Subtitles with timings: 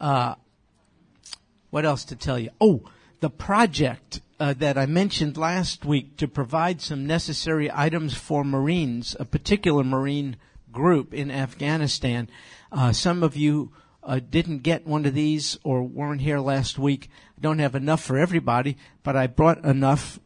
[0.00, 0.34] Uh,
[1.70, 2.50] what else to tell you?
[2.60, 2.82] Oh,
[3.20, 9.14] the project uh, that I mentioned last week to provide some necessary items for Marines,
[9.20, 10.36] a particular Marine
[10.72, 12.30] group in Afghanistan.
[12.72, 17.10] Uh, some of you uh, didn't get one of these or weren't here last week.
[17.36, 20.18] I don't have enough for everybody, but I brought enough.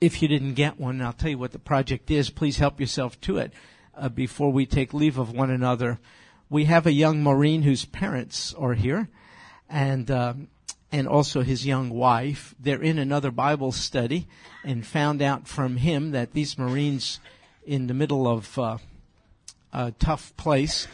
[0.00, 2.30] If you didn't get one, I'll tell you what the project is.
[2.30, 3.52] Please help yourself to it
[3.96, 6.00] uh, before we take leave of one another.
[6.50, 9.08] We have a young Marine whose parents are here,
[9.68, 10.48] and um,
[10.92, 12.54] and also his young wife.
[12.60, 14.28] They're in another Bible study,
[14.62, 17.18] and found out from him that these Marines,
[17.66, 18.78] in the middle of uh,
[19.72, 20.86] a tough place,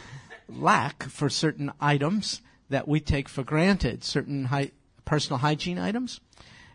[0.49, 4.71] lack for certain items that we take for granted, certain hy-
[5.05, 6.21] personal hygiene items,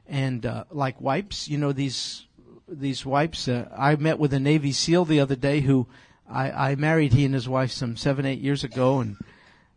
[0.06, 1.48] and uh, like wipes.
[1.48, 2.26] You know these
[2.68, 3.48] these wipes.
[3.48, 5.86] Uh, I met with a Navy SEAL the other day who
[6.28, 9.16] I, I married he and his wife some seven eight years ago, and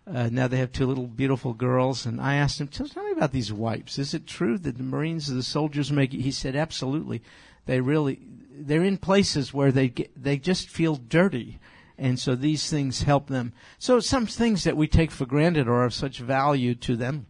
[0.08, 2.06] uh, now they have two little beautiful girls.
[2.06, 4.00] And I asked him, tell, tell me about these wipes.
[4.00, 6.14] Is it true that the Marines, and the soldiers make?
[6.14, 6.22] it?
[6.22, 7.22] He said, absolutely.
[7.66, 8.20] They really
[8.52, 11.60] they're in places where they get, they just feel dirty
[12.00, 13.54] and so these things help them.
[13.78, 17.28] So some things that we take for granted are of such value to them.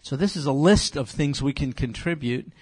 [0.00, 2.52] So this is a list of things we can contribute.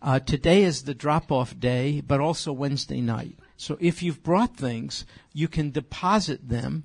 [0.00, 3.36] Uh, today is the drop-off day, but also Wednesday night.
[3.56, 6.84] So if you've brought things, you can deposit them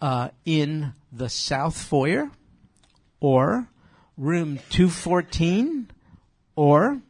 [0.00, 2.30] uh, in the south foyer,
[3.20, 3.68] or
[4.16, 5.90] room 214,
[6.54, 7.00] or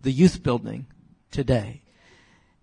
[0.00, 0.86] the youth building
[1.30, 1.82] today.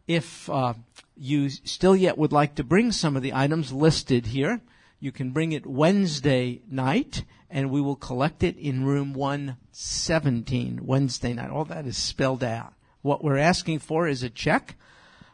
[0.07, 0.73] If uh,
[1.15, 4.61] you still yet would like to bring some of the items listed here,
[4.99, 11.33] you can bring it Wednesday night and we will collect it in room 117 Wednesday
[11.33, 11.49] night.
[11.49, 12.73] All that is spelled out.
[13.01, 14.75] What we're asking for is a check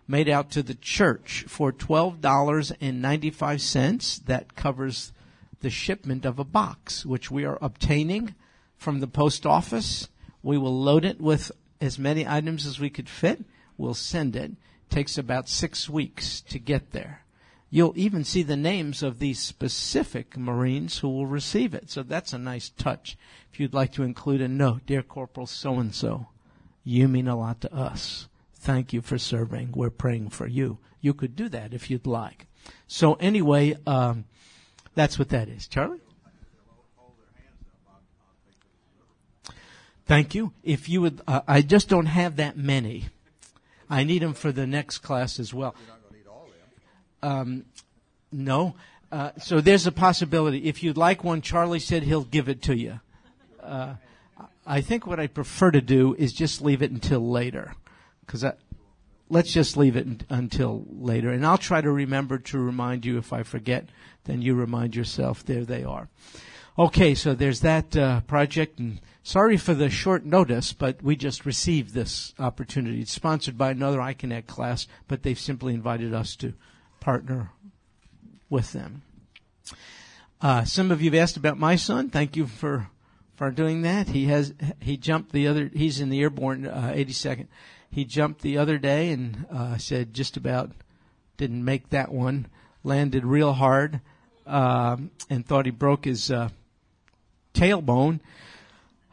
[0.07, 5.11] made out to the church for $12.95 that covers
[5.61, 8.35] the shipment of a box, which we are obtaining
[8.77, 10.09] from the post office.
[10.43, 13.43] We will load it with as many items as we could fit.
[13.77, 14.51] We'll send it
[14.89, 17.21] takes about six weeks to get there.
[17.69, 21.89] You'll even see the names of these specific Marines who will receive it.
[21.89, 23.17] So that's a nice touch.
[23.51, 26.27] If you'd like to include a note, dear Corporal so and so,
[26.83, 28.27] you mean a lot to us.
[28.65, 29.73] Thank you for serving.
[29.75, 30.79] We're praying for you.
[30.99, 32.47] You could do that if you'd like.
[32.87, 34.25] So anyway, um,
[34.95, 35.67] that's what that is.
[35.67, 36.01] Charlie?
[40.07, 40.51] Thank you.
[40.63, 43.09] If you would, uh, I just don't have that many.
[43.87, 45.75] I need them for the next class as well.
[47.21, 47.65] Um,
[48.31, 48.73] no.
[49.11, 50.65] Uh, so there's a possibility.
[50.65, 52.99] If you'd like one, Charlie said he'll give it to you.
[53.61, 53.93] Uh,
[54.65, 57.75] I think what I prefer to do is just leave it until later,
[58.25, 58.45] because
[59.29, 63.33] let's just leave it until later, and I'll try to remember to remind you if
[63.33, 63.89] I forget.
[64.25, 65.45] Then you remind yourself.
[65.45, 66.09] There they are.
[66.77, 71.47] Okay, so there's that uh, project, and Sorry for the short notice, but we just
[71.47, 73.01] received this opportunity.
[73.01, 76.53] It's sponsored by another iConnect class, but they've simply invited us to
[76.99, 77.49] partner
[78.51, 79.01] with them.
[80.39, 82.11] Uh, some of you have asked about my son.
[82.11, 82.91] Thank you for
[83.35, 84.09] for doing that.
[84.09, 85.71] He has he jumped the other.
[85.73, 87.47] He's in the airborne uh, 82nd.
[87.95, 90.71] He jumped the other day and uh, said just about
[91.37, 92.47] didn't make that one.
[92.83, 94.01] Landed real hard
[94.45, 94.97] uh,
[95.29, 96.49] and thought he broke his uh,
[97.53, 98.19] tailbone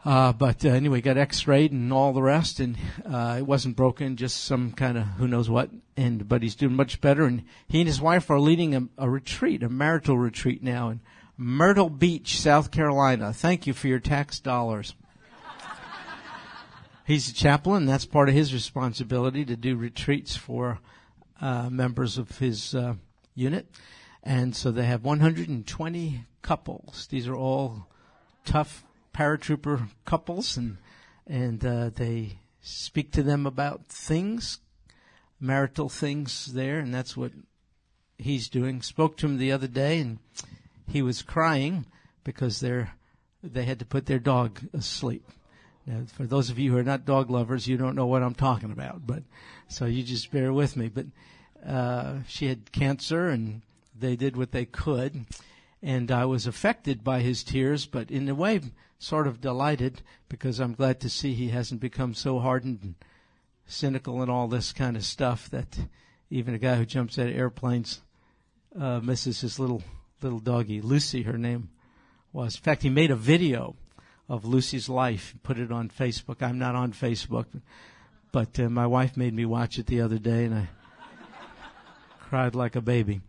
[0.05, 2.77] uh, but uh, anyway, got X-rayed and all the rest, and
[3.07, 5.71] uh, it wasn't broken, just some kind of who knows what.
[5.97, 9.09] And but he's doing much better, and he and his wife are leading a, a
[9.09, 11.01] retreat, a marital retreat now in
[11.37, 13.33] Myrtle Beach, South Carolina.
[13.33, 14.95] Thank you for your tax dollars.
[17.07, 17.87] He's a chaplain.
[17.87, 20.79] That's part of his responsibility to do retreats for
[21.41, 22.95] uh, members of his uh,
[23.35, 23.67] unit,
[24.23, 27.07] and so they have 120 couples.
[27.11, 27.89] These are all
[28.45, 30.79] tough paratrooper couples, and
[31.27, 34.61] and uh, they speak to them about things,
[35.41, 37.33] marital things there, and that's what
[38.19, 38.83] he's doing.
[38.83, 40.19] Spoke to him the other day, and
[40.89, 41.87] he was crying
[42.25, 42.95] because they're
[43.43, 45.25] they had to put their dog asleep.
[45.87, 48.35] Now, for those of you who are not dog lovers, you don't know what I'm
[48.35, 49.23] talking about, but
[49.69, 50.89] so you just bear with me.
[50.89, 51.07] But
[51.67, 53.63] uh, she had cancer, and
[53.99, 55.27] they did what they could,
[55.83, 58.61] and I was affected by his tears, but in a way,
[58.99, 62.95] sort of delighted because I'm glad to see he hasn't become so hardened and
[63.67, 65.79] cynical and all this kind of stuff that
[66.31, 68.01] even a guy who jumps out of airplanes
[68.79, 69.83] uh, misses his little
[70.23, 71.23] little doggy, Lucy.
[71.23, 71.71] Her name
[72.33, 72.57] was.
[72.57, 73.75] In fact, he made a video
[74.33, 76.43] of Lucy's life, put it on Facebook.
[76.43, 77.45] I'm not on Facebook,
[78.33, 80.69] but uh, my wife made me watch it the other day, and I
[82.19, 83.21] cried like a baby.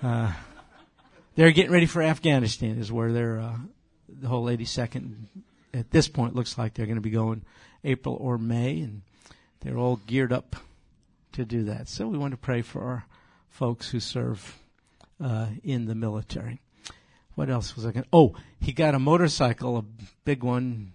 [0.00, 0.32] Uh,
[1.34, 3.56] they're getting ready for Afghanistan, is where they're uh,
[4.08, 5.14] the whole 82nd
[5.72, 7.42] at this point looks like they're going to be going
[7.82, 9.02] April or May, and
[9.62, 10.54] they're all geared up
[11.32, 11.88] to do that.
[11.88, 13.06] So we want to pray for our
[13.48, 14.60] folks who serve
[15.20, 16.60] uh, in the military.
[17.34, 18.04] What else was I going?
[18.04, 19.84] to Oh, he got a motorcycle, a
[20.24, 20.92] big one,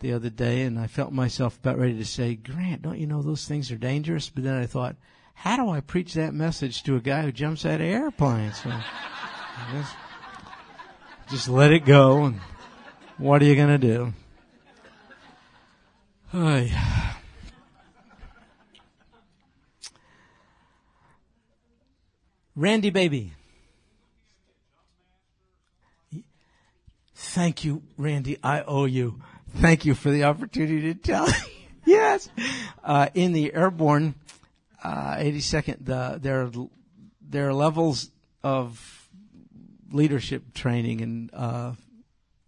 [0.00, 3.22] the other day, and I felt myself about ready to say, Grant, don't you know
[3.22, 4.28] those things are dangerous?
[4.28, 4.96] But then I thought,
[5.34, 8.60] how do I preach that message to a guy who jumps out of airplanes?
[8.62, 8.70] So,
[9.72, 9.96] just,
[11.30, 12.26] just let it go.
[12.26, 12.40] And
[13.16, 14.12] what are you going to do?
[16.32, 17.14] Hi.
[22.54, 23.32] Randy Baby.
[27.28, 28.38] Thank you, Randy.
[28.42, 29.20] I owe you.
[29.56, 31.28] Thank you for the opportunity to tell.
[31.84, 32.30] yes.
[32.82, 34.14] Uh, in the airborne,
[34.82, 36.50] uh, 82nd, the, there,
[37.20, 38.10] there are levels
[38.42, 39.10] of
[39.92, 41.72] leadership training and, uh,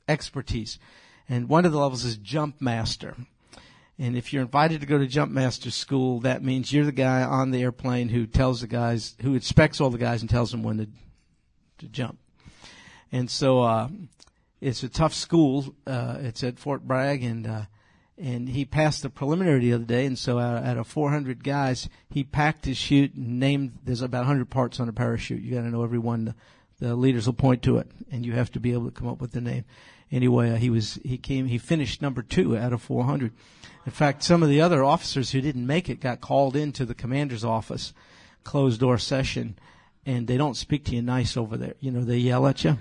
[0.09, 0.79] expertise.
[1.29, 3.17] And one of the levels is jump master.
[3.99, 7.23] And if you're invited to go to jump master school, that means you're the guy
[7.23, 10.62] on the airplane who tells the guys, who inspects all the guys and tells them
[10.62, 10.88] when to,
[11.81, 12.19] to jump.
[13.12, 13.88] And so, uh,
[14.61, 15.75] it's a tough school.
[15.87, 17.62] Uh, it's at Fort Bragg, and uh,
[18.19, 20.05] and he passed the preliminary the other day.
[20.05, 23.79] And so, out, out of 400 guys, he packed his chute and named.
[23.85, 25.43] There's about 100 parts on a parachute.
[25.43, 26.27] You got to know every one.
[26.27, 26.35] The,
[26.79, 29.21] the leaders will point to it, and you have to be able to come up
[29.21, 29.65] with the name.
[30.12, 33.33] Anyway, uh, he was he came he finished number two out of 400.
[33.87, 36.95] In fact, some of the other officers who didn't make it got called into the
[36.95, 37.95] commander's office,
[38.45, 39.59] closed door session,
[40.05, 41.75] and they don't speak to you nice over there.
[41.81, 42.77] You know, they yell at you.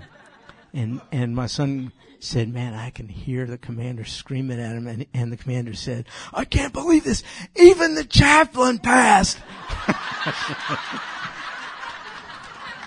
[0.72, 4.86] And, and my son said, man, I can hear the commander screaming at him.
[4.86, 7.22] And, and the commander said, I can't believe this.
[7.56, 9.38] Even the chaplain passed.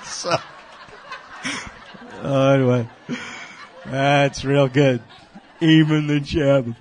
[0.06, 0.36] so,
[2.22, 2.88] oh, anyway,
[3.86, 5.02] that's real good.
[5.60, 6.76] Even the chaplain.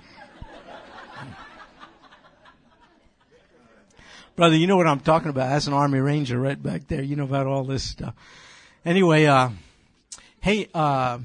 [4.35, 5.51] Brother, you know what I'm talking about.
[5.51, 8.15] As an Army Ranger right back there, you know about all this stuff.
[8.83, 9.49] Anyway, uh,
[10.43, 11.19] Hey, uh,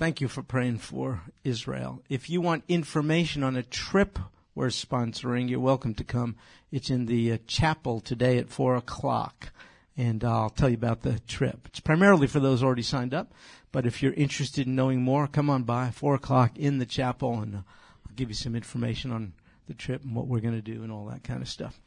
[0.00, 2.02] thank you for praying for Israel.
[2.08, 4.18] If you want information on a trip
[4.56, 6.34] we're sponsoring, you're welcome to come.
[6.72, 9.52] It's in the uh, chapel today at four o'clock,
[9.96, 11.68] and I'll tell you about the trip.
[11.68, 13.32] It's primarily for those already signed up,
[13.70, 17.40] but if you're interested in knowing more, come on by four o'clock in the chapel,
[17.40, 19.34] and uh, I'll give you some information on
[19.68, 21.78] the trip and what we're going to do and all that kind of stuff.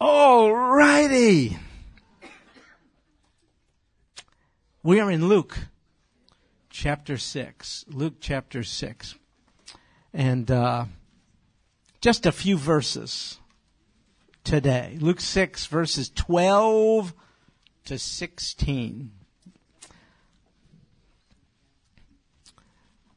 [0.00, 1.56] All righty.
[4.82, 5.56] We are in Luke
[6.74, 7.84] chapter 6.
[7.88, 9.14] Luke chapter 6.
[10.12, 10.86] And uh,
[12.00, 13.38] just a few verses
[14.42, 14.98] today.
[15.00, 17.14] Luke 6, verses 12
[17.84, 19.12] to 16.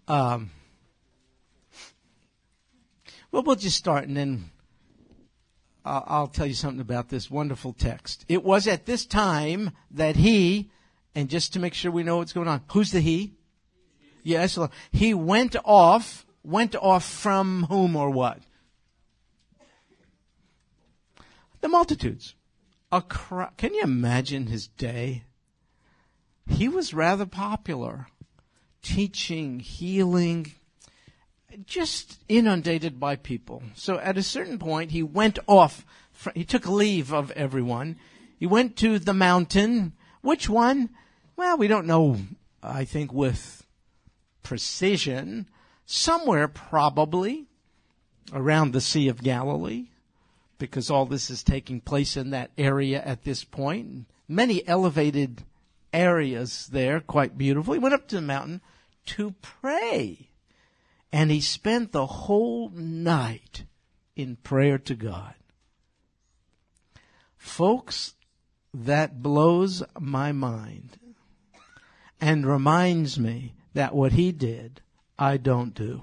[0.08, 0.52] Um,
[3.32, 4.52] well, we'll just start and then
[5.84, 8.24] I'll tell you something about this wonderful text.
[8.28, 10.70] It was at this time that he,
[11.16, 13.37] and just to make sure we know what's going on, who's the he?
[14.28, 14.60] Yes,
[14.92, 18.40] he went off, went off from whom or what?
[21.62, 22.36] The multitudes.
[22.92, 25.24] Can you imagine his day?
[26.46, 28.08] He was rather popular,
[28.82, 30.52] teaching, healing,
[31.66, 33.64] just inundated by people.
[33.76, 35.86] So at a certain point, he went off.
[36.36, 37.96] He took leave of everyone.
[38.38, 39.94] He went to the mountain.
[40.20, 40.90] Which one?
[41.38, 42.18] Well, we don't know,
[42.62, 43.64] I think, with
[44.48, 45.46] precision,
[45.86, 47.48] somewhere probably
[48.32, 49.88] around the Sea of Galilee,
[50.58, 54.06] because all this is taking place in that area at this point.
[54.26, 55.44] Many elevated
[55.92, 57.74] areas there, quite beautiful.
[57.74, 58.62] He went up to the mountain
[59.08, 60.30] to pray.
[61.12, 63.66] And he spent the whole night
[64.16, 65.36] in prayer to God.
[67.36, 68.14] Folks,
[68.74, 70.98] that blows my mind
[72.22, 74.82] and reminds me that what he did,
[75.20, 76.02] I don't do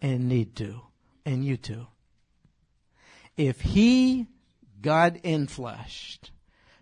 [0.00, 0.80] and need to,
[1.26, 1.86] and you too.
[3.36, 4.28] If he,
[4.80, 6.18] God in flesh,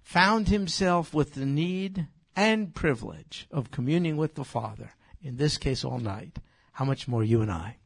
[0.04, 2.06] found himself with the need
[2.37, 6.38] and privilege of communing with the Father, in this case all night,
[6.70, 7.78] how much more you and I?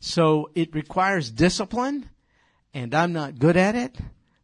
[0.00, 2.10] So it requires discipline,
[2.74, 3.96] and I'm not good at it,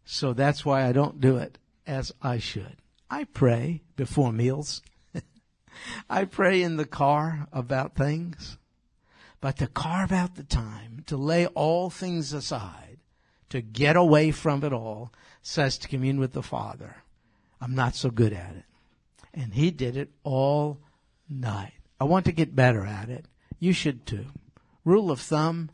[0.06, 2.78] so that's why I don't do it as I should.
[3.10, 4.80] I pray before meals.
[6.09, 8.59] I pray in the car about things,
[9.40, 12.99] but to carve out the time, to lay all things aside,
[13.50, 16.97] to get away from it all, says to commune with the Father.
[17.61, 18.64] I'm not so good at it.
[19.33, 20.78] And he did it all
[21.28, 21.73] night.
[22.00, 23.26] I want to get better at it.
[23.59, 24.26] You should too.
[24.85, 25.71] Rule of thumb,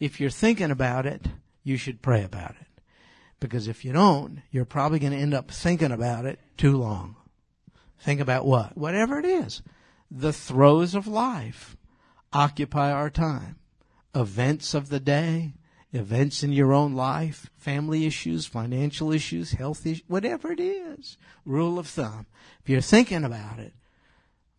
[0.00, 1.26] if you're thinking about it,
[1.62, 2.66] you should pray about it.
[3.40, 7.16] Because if you don't, you're probably going to end up thinking about it too long.
[8.02, 8.76] Think about what?
[8.76, 9.62] Whatever it is.
[10.10, 11.76] The throes of life
[12.32, 13.56] occupy our time.
[14.12, 15.54] Events of the day,
[15.92, 21.16] events in your own life, family issues, financial issues, health issues, whatever it is.
[21.46, 22.26] Rule of thumb.
[22.62, 23.72] If you're thinking about it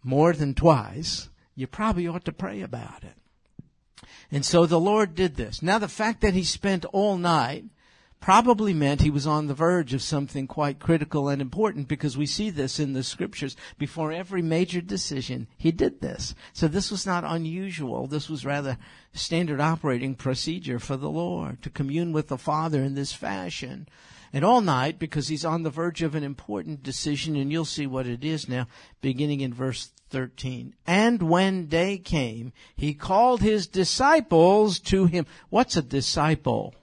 [0.04, 3.18] more than twice, you probably ought to pray about it.
[4.32, 5.62] And so the Lord did this.
[5.62, 7.66] Now the fact that he spent all night
[8.24, 12.26] probably meant he was on the verge of something quite critical and important because we
[12.26, 13.58] see this in the scriptures.
[13.78, 16.34] Before every major decision, he did this.
[16.54, 18.08] So this was not unusual.
[18.08, 18.78] This was rather
[19.12, 23.90] standard operating procedure for the Lord to commune with the Father in this fashion.
[24.32, 27.88] And all night, because he's on the verge of an important decision, and you'll see
[27.88, 28.68] what it is now,
[29.02, 30.76] beginning in verse 13.
[30.88, 35.26] And when day came, he called his disciples to him.
[35.50, 36.74] What's a disciple?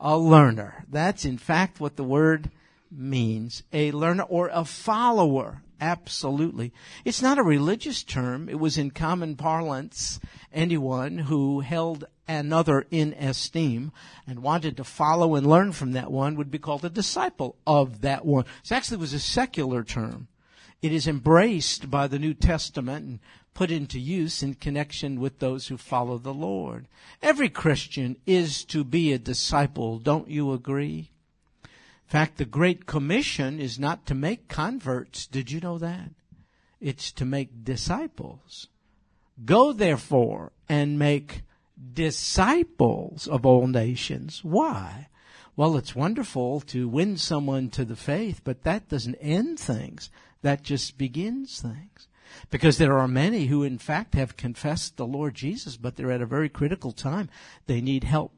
[0.00, 0.84] A learner.
[0.88, 2.50] That's in fact what the word
[2.90, 3.62] means.
[3.72, 5.62] A learner or a follower.
[5.80, 6.72] Absolutely.
[7.04, 8.48] It's not a religious term.
[8.48, 10.20] It was in common parlance.
[10.52, 13.92] Anyone who held another in esteem
[14.26, 18.02] and wanted to follow and learn from that one would be called a disciple of
[18.02, 18.44] that one.
[18.64, 20.28] It actually was a secular term.
[20.82, 23.18] It is embraced by the New Testament and
[23.54, 26.86] put into use in connection with those who follow the Lord.
[27.22, 31.10] Every Christian is to be a disciple, don't you agree?
[31.64, 31.70] In
[32.06, 35.26] fact, the Great Commission is not to make converts.
[35.26, 36.10] Did you know that?
[36.80, 38.68] It's to make disciples.
[39.44, 41.42] Go therefore and make
[41.94, 44.40] disciples of all nations.
[44.42, 45.08] Why?
[45.56, 50.10] Well, it's wonderful to win someone to the faith, but that doesn't end things.
[50.42, 52.08] That just begins things.
[52.50, 56.22] Because there are many who in fact have confessed the Lord Jesus, but they're at
[56.22, 57.28] a very critical time.
[57.66, 58.32] They need help,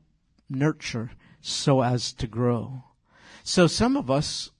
[0.49, 2.85] nurture, so as to grow.
[3.43, 4.51] So some of us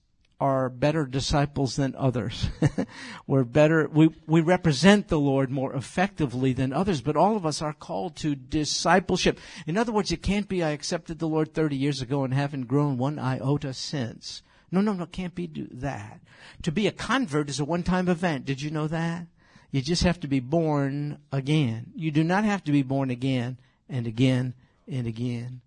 [0.43, 2.49] are better disciples than others.
[3.27, 7.61] We're better, we, we represent the Lord more effectively than others, but all of us
[7.61, 9.39] are called to discipleship.
[9.65, 12.67] In other words, it can't be I accepted the Lord 30 years ago and haven't
[12.67, 14.43] grown one iota since.
[14.73, 16.19] No, no, no, can't be do that.
[16.63, 18.45] To be a convert is a one-time event.
[18.45, 19.27] Did you know that?
[19.69, 21.91] You just have to be born again.
[21.95, 24.55] You do not have to be born again and again
[24.87, 25.61] and again.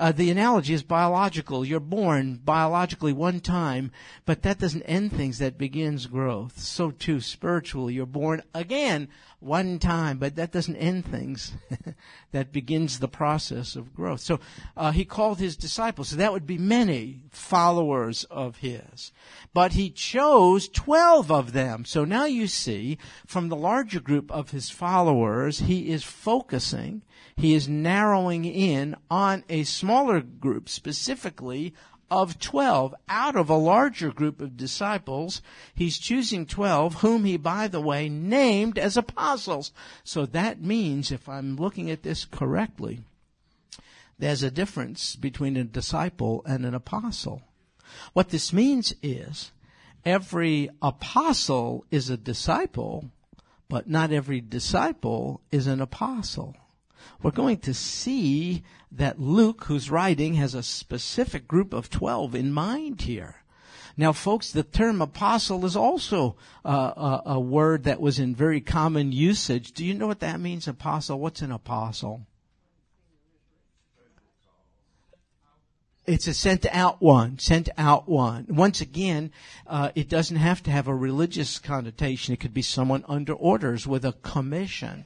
[0.00, 1.62] Uh, the analogy is biological.
[1.62, 3.92] You're born biologically one time,
[4.24, 5.38] but that doesn't end things.
[5.40, 6.58] That begins growth.
[6.58, 9.08] So too spiritually, you're born again
[9.40, 11.52] one time, but that doesn't end things.
[12.32, 14.20] that begins the process of growth.
[14.20, 14.40] So
[14.74, 16.08] uh, he called his disciples.
[16.08, 19.12] So that would be many followers of his.
[19.52, 21.84] But he chose 12 of them.
[21.84, 27.02] So now you see, from the larger group of his followers, he is focusing,
[27.40, 31.72] he is narrowing in on a smaller group, specifically
[32.10, 35.40] of 12 out of a larger group of disciples.
[35.74, 39.72] He's choosing 12 whom he, by the way, named as apostles.
[40.04, 43.00] So that means, if I'm looking at this correctly,
[44.18, 47.40] there's a difference between a disciple and an apostle.
[48.12, 49.50] What this means is
[50.04, 53.10] every apostle is a disciple,
[53.66, 56.54] but not every disciple is an apostle
[57.22, 62.52] we're going to see that Luke, who's writing, has a specific group of 12 in
[62.52, 63.36] mind here.
[63.96, 68.60] Now, folks, the term apostle is also uh, a, a word that was in very
[68.60, 69.72] common usage.
[69.72, 71.20] Do you know what that means, apostle?
[71.20, 72.26] What's an apostle?
[76.06, 78.46] It's a sent out one, sent out one.
[78.48, 79.30] Once again,
[79.66, 82.34] uh, it doesn't have to have a religious connotation.
[82.34, 85.04] It could be someone under orders with a commission.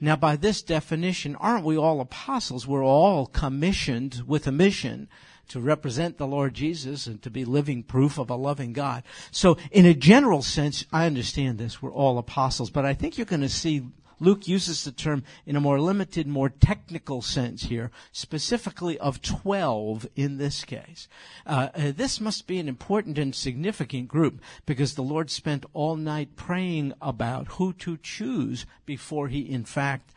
[0.00, 2.66] Now, by this definition, aren't we all apostles?
[2.66, 5.08] We're all commissioned with a mission
[5.48, 9.02] to represent the Lord Jesus and to be living proof of a loving God.
[9.30, 11.82] So, in a general sense, I understand this.
[11.82, 13.86] We're all apostles, but I think you're going to see
[14.20, 20.06] Luke uses the term in a more limited, more technical sense here, specifically of 12
[20.16, 21.08] in this case.
[21.46, 25.96] Uh, uh, this must be an important and significant group because the Lord spent all
[25.96, 30.12] night praying about who to choose before he, in fact,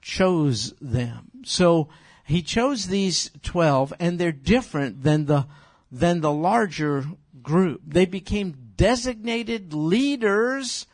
[0.00, 1.30] chose them.
[1.44, 1.88] So,
[2.26, 5.46] he chose these 12 and they're different than the,
[5.92, 7.04] than the larger
[7.40, 7.82] group.
[7.86, 10.86] They became designated leaders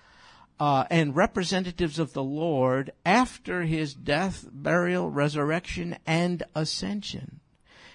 [0.62, 7.40] uh, and representatives of the Lord after his death, burial, resurrection, and ascension.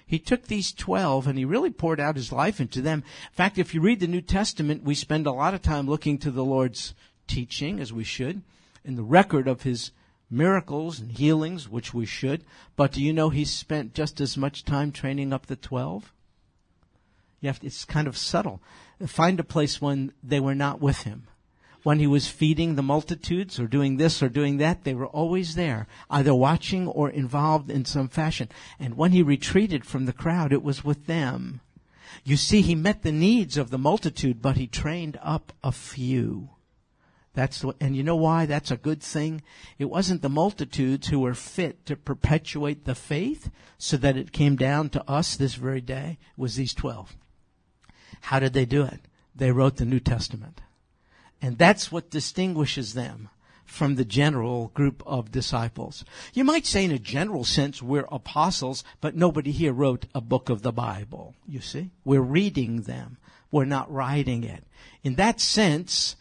[0.06, 3.06] He took these 12 and he really poured out his life into them.
[3.32, 6.18] In fact, if you read the New Testament, we spend a lot of time looking
[6.18, 6.94] to the Lord's
[7.26, 8.42] teaching, as we should,
[8.84, 9.92] and the record of his
[10.30, 12.44] miracles and healings, which we should.
[12.76, 16.12] But do you know he spent just as much time training up the twelve?
[17.40, 18.62] You have to, it's kind of subtle.
[19.06, 21.28] Find a place when they were not with him.
[21.84, 25.56] When he was feeding the multitudes or doing this or doing that, they were always
[25.56, 28.50] there, either watching or involved in some fashion.
[28.80, 31.62] And when he retreated from the crowd, it was with them.
[32.24, 36.50] You see, he met the needs of the multitude, but he trained up a few.
[37.34, 39.44] That's what, and you know why that's a good thing?
[39.78, 44.56] It wasn't the multitudes who were fit to perpetuate the faith so that it came
[44.56, 46.18] down to us this very day.
[46.32, 47.16] It was these 12.
[48.22, 49.02] How did they do it?
[49.36, 50.62] They wrote the New Testament.
[51.42, 53.30] And that's what distinguishes them
[53.66, 56.06] from the general group of disciples.
[56.34, 60.50] You might say in a general sense we're apostles, but nobody here wrote a book
[60.50, 61.92] of the Bible, you see?
[62.06, 63.18] We're reading them.
[63.52, 64.64] We're not writing it.
[65.04, 66.16] In that sense,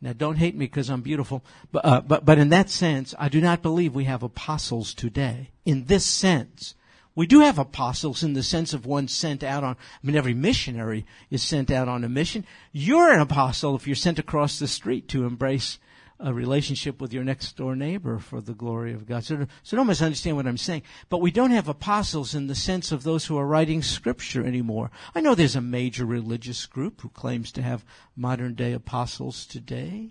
[0.00, 3.28] now don't hate me because I'm beautiful, but, uh, but, but in that sense, I
[3.28, 5.50] do not believe we have apostles today.
[5.64, 6.74] In this sense,
[7.14, 10.34] we do have apostles in the sense of one sent out on, I mean, every
[10.34, 12.46] missionary is sent out on a mission.
[12.72, 15.78] You're an apostle if you're sent across the street to embrace
[16.18, 19.24] a relationship with your next door neighbor for the glory of God.
[19.24, 20.82] So, so don't misunderstand what I'm saying.
[21.08, 24.90] But we don't have apostles in the sense of those who are writing scripture anymore.
[25.14, 27.84] I know there's a major religious group who claims to have
[28.16, 30.10] modern day apostles today.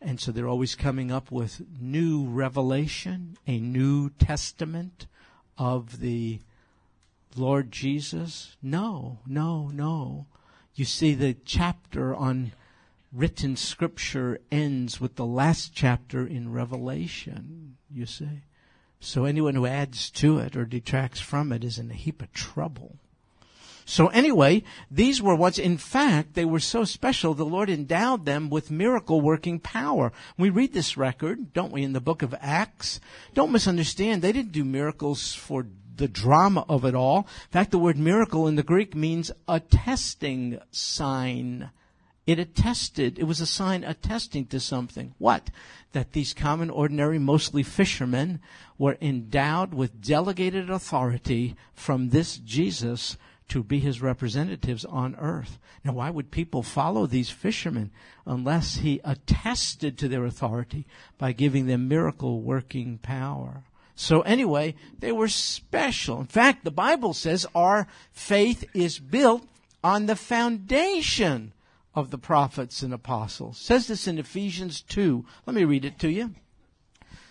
[0.00, 5.06] And so they're always coming up with new revelation, a new testament
[5.58, 6.40] of the
[7.36, 8.56] Lord Jesus.
[8.62, 10.26] No, no, no.
[10.74, 12.52] You see the chapter on
[13.12, 18.42] written scripture ends with the last chapter in Revelation, you see.
[19.00, 22.32] So anyone who adds to it or detracts from it is in a heap of
[22.32, 22.98] trouble.
[23.88, 28.50] So anyway, these were ones, in fact, they were so special, the Lord endowed them
[28.50, 30.12] with miracle working power.
[30.36, 32.98] We read this record, don't we, in the book of Acts?
[33.32, 37.18] Don't misunderstand, they didn't do miracles for the drama of it all.
[37.18, 41.70] In fact, the word miracle in the Greek means a testing sign.
[42.26, 45.14] It attested, it was a sign attesting to something.
[45.18, 45.50] What?
[45.92, 48.40] That these common, ordinary, mostly fishermen
[48.78, 53.16] were endowed with delegated authority from this Jesus
[53.48, 55.58] to be his representatives on earth.
[55.84, 57.90] Now, why would people follow these fishermen
[58.26, 63.64] unless he attested to their authority by giving them miracle working power?
[63.94, 66.20] So anyway, they were special.
[66.20, 69.46] In fact, the Bible says our faith is built
[69.82, 71.52] on the foundation
[71.94, 73.58] of the prophets and apostles.
[73.58, 75.24] It says this in Ephesians 2.
[75.46, 76.34] Let me read it to you.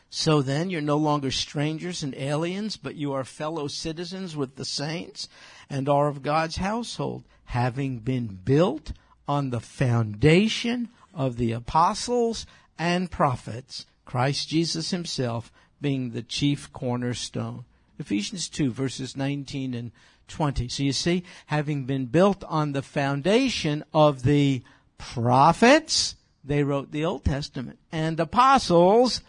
[0.09, 4.65] So then, you're no longer strangers and aliens, but you are fellow citizens with the
[4.65, 5.27] saints
[5.69, 8.93] and are of God's household, having been built
[9.27, 12.45] on the foundation of the apostles
[12.77, 17.65] and prophets, Christ Jesus himself being the chief cornerstone.
[17.97, 19.91] Ephesians 2 verses 19 and
[20.27, 20.67] 20.
[20.67, 24.63] So you see, having been built on the foundation of the
[24.97, 29.21] prophets, they wrote the Old Testament, and apostles,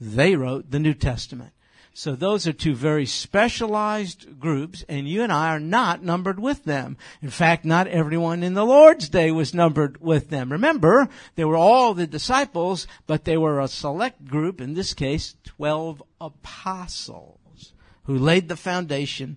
[0.00, 1.52] they wrote the New Testament.
[1.96, 6.64] So those are two very specialized groups, and you and I are not numbered with
[6.64, 6.96] them.
[7.22, 10.50] In fact, not everyone in the Lord's day was numbered with them.
[10.50, 15.36] Remember, they were all the disciples, but they were a select group, in this case,
[15.44, 19.36] 12 apostles, who laid the foundation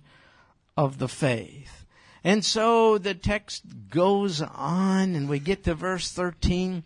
[0.75, 1.85] of the faith.
[2.23, 6.83] And so the text goes on and we get to verse 13.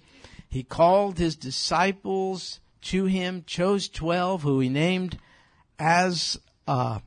[0.50, 5.18] He called his disciples to him, chose 12 who he named
[5.80, 7.00] as uh,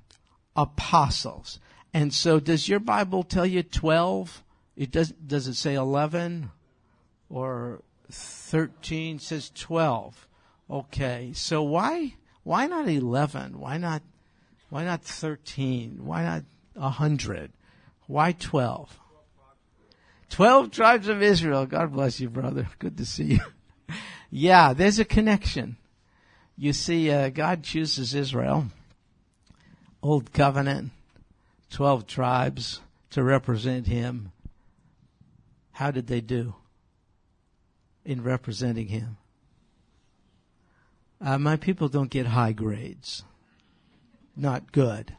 [0.56, 1.60] apostles.
[1.92, 4.42] And so does your Bible tell you 12?
[4.76, 6.50] It does, does it say 11
[7.28, 9.18] or 13?
[9.18, 10.28] Says 12.
[10.70, 11.32] Okay.
[11.34, 13.58] So why, why not 11?
[13.58, 14.02] Why not,
[14.70, 16.04] why not 13?
[16.04, 16.44] Why not
[16.76, 17.52] a hundred.
[18.06, 18.98] Why twelve?
[20.28, 21.66] Twelve tribes of Israel.
[21.66, 22.68] God bless you, brother.
[22.78, 23.40] Good to see you.
[24.36, 25.76] yeah, there's a connection.
[26.56, 28.66] You see, uh, God chooses Israel,
[30.02, 30.90] Old Covenant,
[31.70, 34.32] twelve tribes to represent Him.
[35.70, 36.56] How did they do
[38.04, 39.18] in representing Him?
[41.20, 43.22] Uh, my people don't get high grades.
[44.36, 45.14] Not good.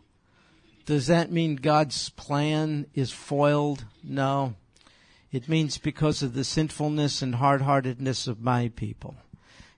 [0.86, 3.86] Does that mean God's plan is foiled?
[4.04, 4.56] No.
[5.32, 9.16] It means because of the sinfulness and hard-heartedness of my people.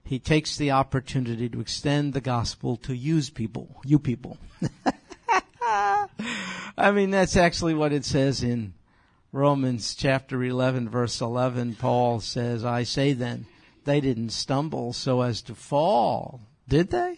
[0.04, 4.38] He takes the opportunity to extend the gospel to use people, you people.
[5.60, 8.74] I mean, that's actually what it says in
[9.32, 11.74] Romans chapter 11 verse 11.
[11.74, 13.46] Paul says, I say then,
[13.84, 17.16] They didn't stumble so as to fall, did they?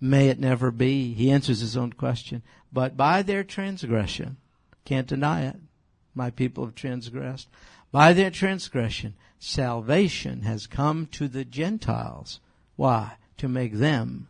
[0.00, 1.14] May it never be.
[1.14, 2.42] He answers his own question.
[2.72, 4.36] But by their transgression,
[4.84, 5.56] can't deny it,
[6.14, 7.48] my people have transgressed.
[7.92, 12.40] By their transgression, salvation has come to the Gentiles.
[12.76, 13.12] Why?
[13.38, 14.28] To make them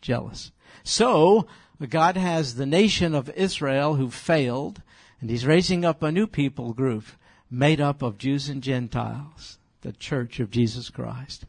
[0.00, 0.52] jealous.
[0.84, 1.46] So,
[1.88, 4.82] God has the nation of Israel who failed,
[5.20, 7.04] and He's raising up a new people group
[7.50, 11.44] made up of Jews and Gentiles, the church of Jesus Christ.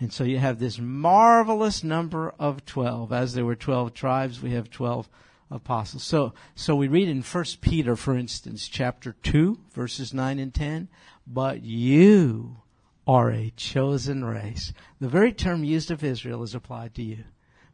[0.00, 3.12] And so you have this marvelous number of 12.
[3.12, 5.08] As there were 12 tribes, we have 12
[5.50, 6.02] apostles.
[6.02, 10.88] So, so we read in 1 Peter, for instance, chapter 2, verses 9 and 10,
[11.26, 12.58] but you
[13.06, 14.72] are a chosen race.
[15.00, 17.24] The very term used of Israel is applied to you.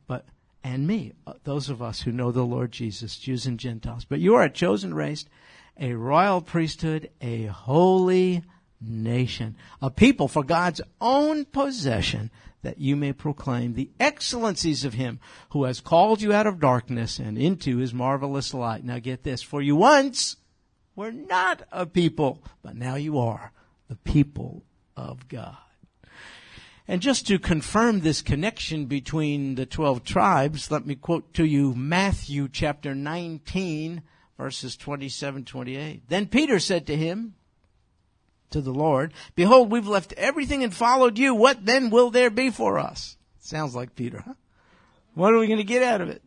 [0.06, 0.26] But,
[0.62, 4.04] and me, uh, those of us who know the Lord Jesus, Jews and Gentiles.
[4.04, 5.24] But you are a chosen race,
[5.78, 8.44] a royal priesthood, a holy
[8.80, 12.30] nation, a people for God's own possession,
[12.64, 17.18] that you may proclaim the excellencies of him who has called you out of darkness
[17.18, 18.84] and into his marvelous light.
[18.84, 20.36] Now get this, for you once
[20.96, 23.52] were not a people, but now you are
[23.88, 24.64] the people
[24.96, 25.56] of God.
[26.88, 31.74] And just to confirm this connection between the 12 tribes, let me quote to you
[31.74, 34.02] Matthew chapter 19
[34.36, 36.08] verses 27, 28.
[36.08, 37.34] Then Peter said to him,
[38.54, 41.34] to the Lord, Behold, we've left everything and followed you.
[41.34, 43.16] What then will there be for us?
[43.40, 44.34] Sounds like Peter, huh?
[45.14, 46.22] What are we going to get out of it?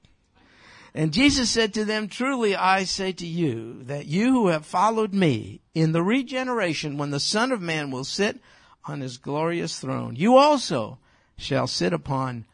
[0.93, 5.13] And Jesus said to them, Truly I say to you that you who have followed
[5.13, 8.39] me in the regeneration when the Son of Man will sit
[8.85, 10.99] on his glorious throne, you also
[11.37, 12.45] shall sit upon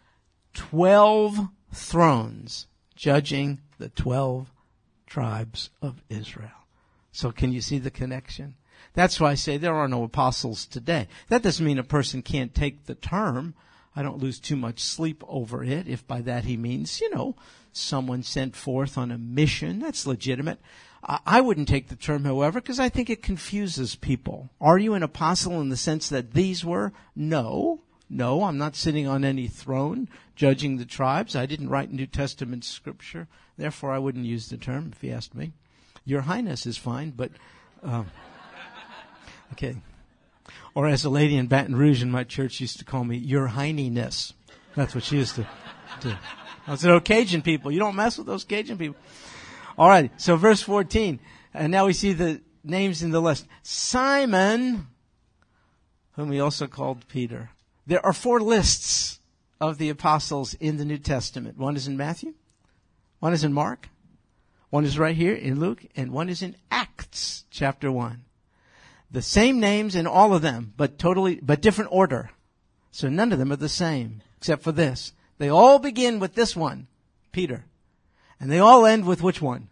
[0.53, 4.51] twelve thrones, judging the twelve
[5.07, 6.67] tribes of Israel.
[7.11, 8.55] So can you see the connection?
[8.93, 11.07] That's why I say there are no apostles today.
[11.29, 13.55] That doesn't mean a person can't take the term.
[13.95, 17.35] I don't lose too much sleep over it, if by that he means, you know,
[17.71, 19.79] someone sent forth on a mission.
[19.79, 20.59] That's legitimate.
[21.05, 24.49] I wouldn't take the term, however, because I think it confuses people.
[24.61, 26.93] Are you an apostle in the sense that these were?
[27.13, 27.81] No.
[28.09, 31.35] No, I'm not sitting on any throne judging the tribes.
[31.35, 33.27] I didn't write New Testament scripture.
[33.57, 35.51] Therefore, I wouldn't use the term if you asked me.
[36.05, 37.31] Your Highness is fine, but.
[37.83, 38.03] Uh,
[39.53, 39.75] Okay.
[40.73, 43.45] Or as a lady in Baton Rouge in my church used to call me, Your
[43.45, 44.33] Highness.
[44.75, 45.47] That's what she used to
[46.01, 46.11] do.
[46.67, 47.71] I said, oh, Cajun people.
[47.71, 48.95] You don't mess with those Cajun people.
[49.77, 50.09] All right.
[50.19, 51.19] So verse 14.
[51.53, 53.45] And now we see the names in the list.
[53.61, 54.87] Simon,
[56.13, 57.51] whom he also called Peter.
[57.85, 59.19] There are four lists
[59.61, 61.59] of the apostles in the New Testament.
[61.59, 62.33] One is in Matthew.
[63.19, 63.89] One is in Mark.
[64.71, 65.85] One is right here in Luke.
[65.95, 68.23] And one is in Acts chapter 1
[69.13, 72.31] the same names in all of them, but totally, but different order.
[72.91, 75.13] So none of them are the same, except for this.
[75.37, 76.87] They all begin with this one,
[77.31, 77.65] Peter.
[78.39, 79.69] And they all end with which one?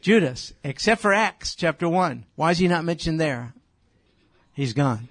[0.00, 2.24] Judas, except for Acts chapter 1.
[2.34, 3.54] Why is he not mentioned there?
[4.54, 5.08] He's gone.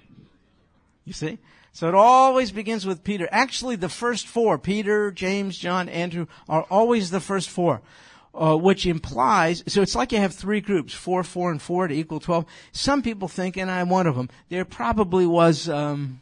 [1.06, 1.38] You see?
[1.72, 3.28] So it always begins with Peter.
[3.32, 7.82] Actually, the first four, Peter, James, John, Andrew, are always the first four
[8.34, 11.94] uh, which implies, so it's like you have three groups, four, four, and four to
[11.94, 12.46] equal 12.
[12.72, 16.22] Some people think, and I'm one of them, there probably was, um,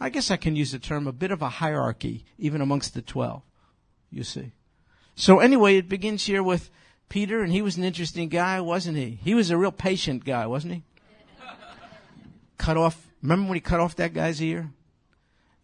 [0.00, 3.02] I guess I can use the term, a bit of a hierarchy, even amongst the
[3.02, 3.42] 12,
[4.10, 4.52] you see.
[5.16, 6.70] So anyway, it begins here with
[7.08, 9.18] Peter, and he was an interesting guy, wasn't he?
[9.22, 10.82] He was a real patient guy, wasn't he?
[12.56, 14.70] cut off, remember when he cut off that guy's ear?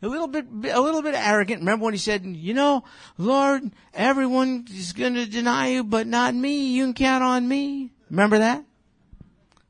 [0.03, 1.61] A little bit, a little bit arrogant.
[1.61, 2.85] Remember when he said, you know,
[3.17, 6.69] Lord, everyone is going to deny you, but not me.
[6.69, 7.93] You can count on me.
[8.11, 8.65] Remember that?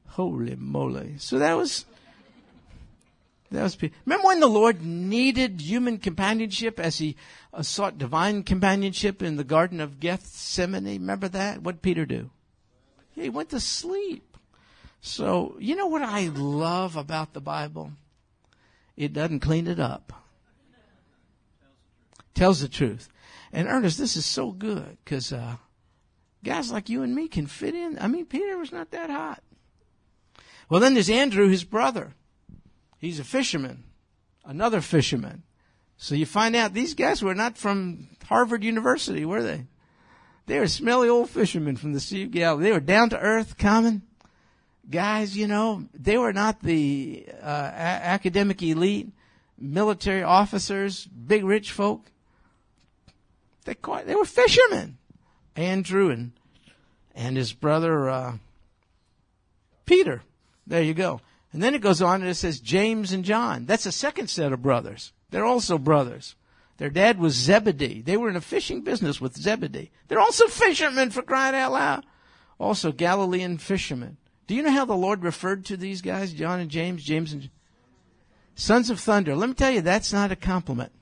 [0.08, 1.14] Holy moly.
[1.18, 1.84] So that was,
[3.50, 7.16] that was, Peter remember when the Lord needed human companionship as he
[7.52, 10.84] uh, sought divine companionship in the Garden of Gethsemane?
[10.84, 11.62] Remember that?
[11.62, 12.30] What did Peter do?
[13.14, 14.36] He went to sleep.
[15.00, 17.92] So, you know what I love about the Bible?
[18.96, 20.12] It doesn't clean it up.
[22.34, 23.08] Tells the truth.
[23.52, 25.56] And Ernest, this is so good because uh,
[26.44, 27.98] guys like you and me can fit in.
[27.98, 29.42] I mean, Peter was not that hot.
[30.68, 32.14] Well, then there's Andrew, his brother.
[32.98, 33.84] He's a fisherman,
[34.44, 35.44] another fisherman.
[35.96, 39.66] So you find out these guys were not from Harvard University, were they?
[40.46, 42.64] They were smelly old fishermen from the Sea of Galilee.
[42.64, 44.02] They were down to earth, common
[44.90, 49.08] guys, you know, they were not the uh, a- academic elite,
[49.58, 52.02] military officers, big rich folk.
[53.64, 54.98] They quite, they were fishermen.
[55.56, 56.32] Andrew and
[57.14, 58.36] and his brother uh,
[59.86, 60.22] Peter.
[60.66, 61.20] There you go.
[61.52, 63.64] And then it goes on and it says James and John.
[63.64, 65.12] That's a second set of brothers.
[65.30, 66.34] They're also brothers.
[66.76, 68.02] Their dad was Zebedee.
[68.02, 69.90] They were in a fishing business with Zebedee.
[70.08, 72.06] They're also fishermen for crying out loud.
[72.58, 74.18] Also Galilean fishermen.
[74.46, 77.50] Do you know how the Lord referred to these guys, John and James, James and
[78.54, 79.34] sons of thunder?
[79.34, 80.92] Let me tell you, that's not a compliment.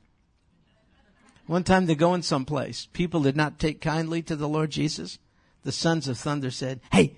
[1.47, 2.89] One time they're going someplace.
[2.93, 5.19] People did not take kindly to the Lord Jesus.
[5.63, 7.15] The sons of thunder said, Hey,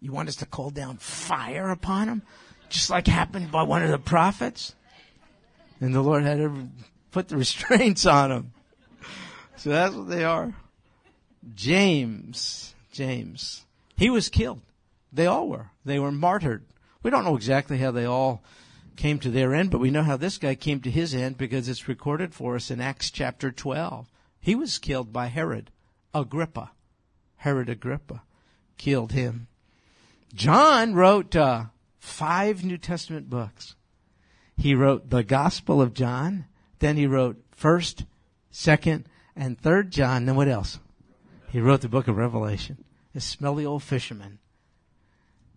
[0.00, 2.22] you want us to call down fire upon them?
[2.68, 4.74] Just like happened by one of the prophets?
[5.80, 6.68] And the Lord had to
[7.12, 8.52] put the restraints on them.
[9.56, 10.52] So that's what they are.
[11.54, 13.64] James, James,
[13.96, 14.60] he was killed.
[15.12, 15.70] They all were.
[15.84, 16.64] They were martyred.
[17.02, 18.42] We don't know exactly how they all
[18.96, 21.68] came to their end, but we know how this guy came to his end because
[21.68, 24.06] it's recorded for us in Acts chapter 12.
[24.40, 25.70] He was killed by Herod
[26.14, 26.72] Agrippa.
[27.36, 28.22] Herod Agrippa
[28.78, 29.48] killed him.
[30.34, 31.64] John wrote uh,
[31.98, 33.74] five New Testament books.
[34.56, 36.46] He wrote the Gospel of John,
[36.78, 38.04] then he wrote First,
[38.50, 40.24] Second, and Third John.
[40.24, 40.78] Then what else?
[41.50, 42.84] He wrote the book of Revelation.
[43.14, 44.38] A smelly old fisherman.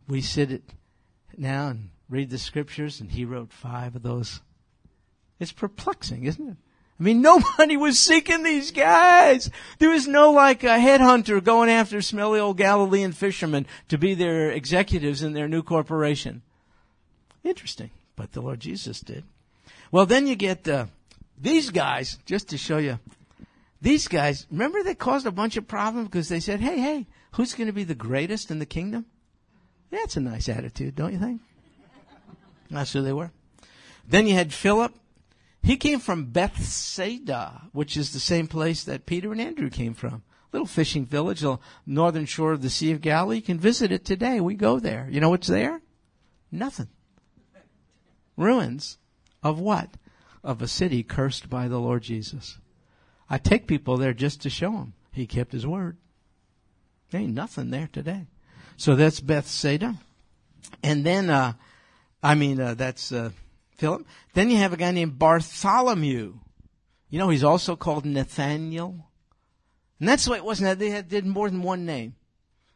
[0.08, 0.64] We sit it
[1.38, 4.42] now and read the scriptures, and he wrote five of those.
[5.40, 6.58] It's perplexing, isn't it?
[7.00, 9.50] I mean, nobody was seeking these guys.
[9.80, 14.52] There was no like a headhunter going after smelly old Galilean fishermen to be their
[14.52, 16.42] executives in their new corporation.
[17.44, 17.92] Interesting.
[18.16, 19.26] But the Lord Jesus did.
[19.92, 20.86] Well, then you get uh,
[21.38, 23.00] these guys, just to show you.
[23.82, 27.54] These guys, remember they caused a bunch of problems because they said, hey, hey, who's
[27.54, 29.06] going to be the greatest in the kingdom?
[29.92, 31.42] That's a nice attitude, don't you think?
[32.70, 33.32] That's who they were.
[34.08, 34.94] Then you had Philip.
[35.64, 40.24] He came from Bethsaida, which is the same place that Peter and Andrew came from.
[40.52, 43.38] Little fishing village, the northern shore of the Sea of Galilee.
[43.38, 44.40] You can visit it today.
[44.40, 45.08] We go there.
[45.10, 45.82] You know what's there?
[46.52, 46.90] Nothing.
[48.38, 48.98] Ruins
[49.44, 49.98] of what?
[50.44, 52.60] Of a city cursed by the Lord Jesus.
[53.30, 55.98] I take people there just to show them he kept his word.
[57.10, 58.28] There ain't nothing there today.
[58.78, 59.96] So that's Bethsaida.
[60.84, 61.54] And then, uh,
[62.22, 63.32] I mean, uh, that's, uh,
[63.78, 64.06] Philip.
[64.34, 66.36] Then you have a guy named Bartholomew.
[67.10, 69.08] You know, he's also called Nathaniel.
[70.00, 70.60] And that's the way it was.
[70.60, 72.16] They had, did more than one name.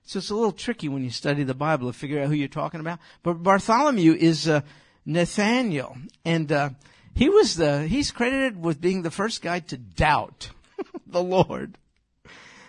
[0.04, 2.48] So it's a little tricky when you study the Bible to figure out who you're
[2.48, 3.00] talking about.
[3.22, 4.62] But Bartholomew is, uh,
[5.06, 5.98] Nathaniel.
[6.26, 6.70] And, uh,
[7.14, 10.52] he was the, he's credited with being the first guy to doubt
[11.08, 11.78] the Lord.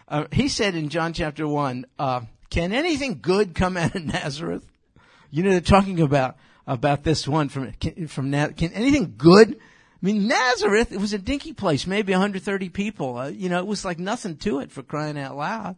[0.08, 4.66] Uh, he said in John chapter 1, uh, can anything good come out of Nazareth?
[5.30, 6.36] You know, they're talking about,
[6.66, 7.72] about this one from,
[8.08, 9.56] from, can anything good?
[10.02, 13.16] I mean, Nazareth, it was a dinky place, maybe 130 people.
[13.16, 15.76] Uh, you know, it was like nothing to it for crying out loud.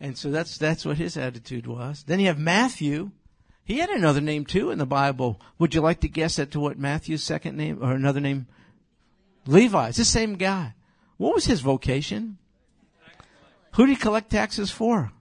[0.00, 2.02] And so that's, that's what his attitude was.
[2.02, 3.12] Then you have Matthew.
[3.64, 5.40] He had another name too in the Bible.
[5.58, 8.48] Would you like to guess at to what Matthew's second name or another name?
[9.46, 9.88] Levi.
[9.88, 10.74] It's the same guy.
[11.16, 12.38] What was his vocation?
[13.74, 15.12] Who did he collect taxes for?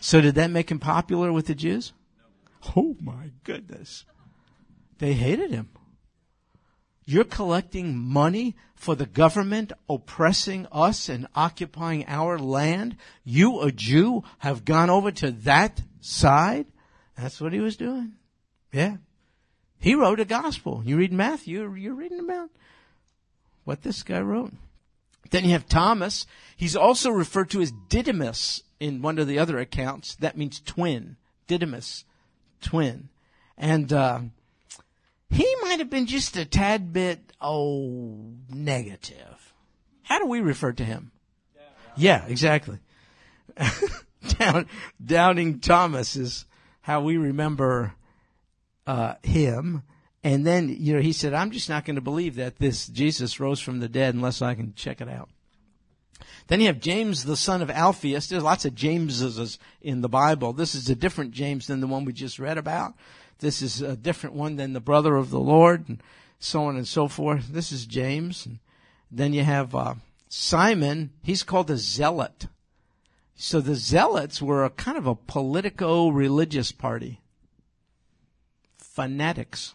[0.00, 1.92] So did that make him popular with the Jews?
[2.74, 4.04] Oh my goodness.
[4.98, 5.68] They hated him.
[7.04, 12.96] You're collecting money for the government oppressing us and occupying our land.
[13.24, 16.66] You, a Jew, have gone over to that side.
[17.16, 18.12] That's what he was doing.
[18.72, 18.98] Yeah.
[19.78, 20.82] He wrote a gospel.
[20.84, 22.50] You read Matthew, you're reading about
[23.64, 24.52] what this guy wrote.
[25.30, 26.26] Then you have Thomas.
[26.56, 30.16] He's also referred to as Didymus in one of the other accounts.
[30.16, 31.16] That means twin.
[31.46, 32.04] Didymus,
[32.60, 33.08] twin.
[33.56, 34.20] And, uh,
[35.30, 39.54] he might have been just a tad bit, oh, negative.
[40.02, 41.12] How do we refer to him?
[41.96, 42.78] Yeah, exactly.
[44.38, 44.66] Down,
[45.04, 46.46] Doubting Thomas is
[46.80, 47.94] how we remember
[48.86, 49.82] uh, him.
[50.22, 53.40] And then, you know, he said, I'm just not going to believe that this Jesus
[53.40, 55.30] rose from the dead unless I can check it out.
[56.48, 58.26] Then you have James, the son of Alphaeus.
[58.26, 60.52] There's lots of Jameses in the Bible.
[60.52, 62.94] This is a different James than the one we just read about.
[63.38, 66.02] This is a different one than the brother of the Lord and
[66.38, 67.48] so on and so forth.
[67.48, 68.44] This is James.
[68.44, 68.58] And
[69.10, 69.94] then you have uh,
[70.28, 71.10] Simon.
[71.22, 72.48] He's called a zealot.
[73.36, 77.20] So the zealots were a kind of a politico-religious party.
[78.76, 79.74] Fanatics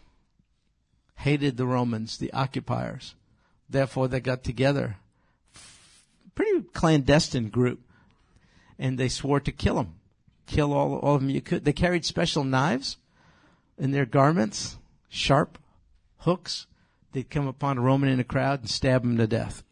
[1.18, 3.16] hated the Romans, the occupiers.
[3.70, 4.98] Therefore, they got together.
[6.36, 7.80] Pretty clandestine group.
[8.78, 9.96] And they swore to kill them.
[10.46, 11.66] Kill all, all of them you could.
[11.66, 12.98] They carried special knives
[13.78, 14.78] in their garments,
[15.10, 15.58] sharp
[16.20, 16.68] hooks.
[17.14, 19.64] They'd come upon a Roman in a crowd and stab him to death.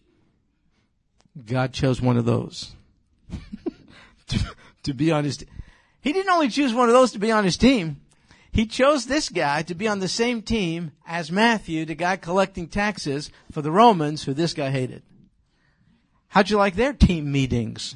[1.45, 2.73] God chose one of those
[4.27, 4.39] to,
[4.83, 5.43] to be on his.
[6.01, 8.01] He didn't only choose one of those to be on his team.
[8.53, 12.67] He chose this guy to be on the same team as Matthew, the guy collecting
[12.67, 15.01] taxes for the Romans who this guy hated.
[16.27, 17.95] How'd you like their team meetings?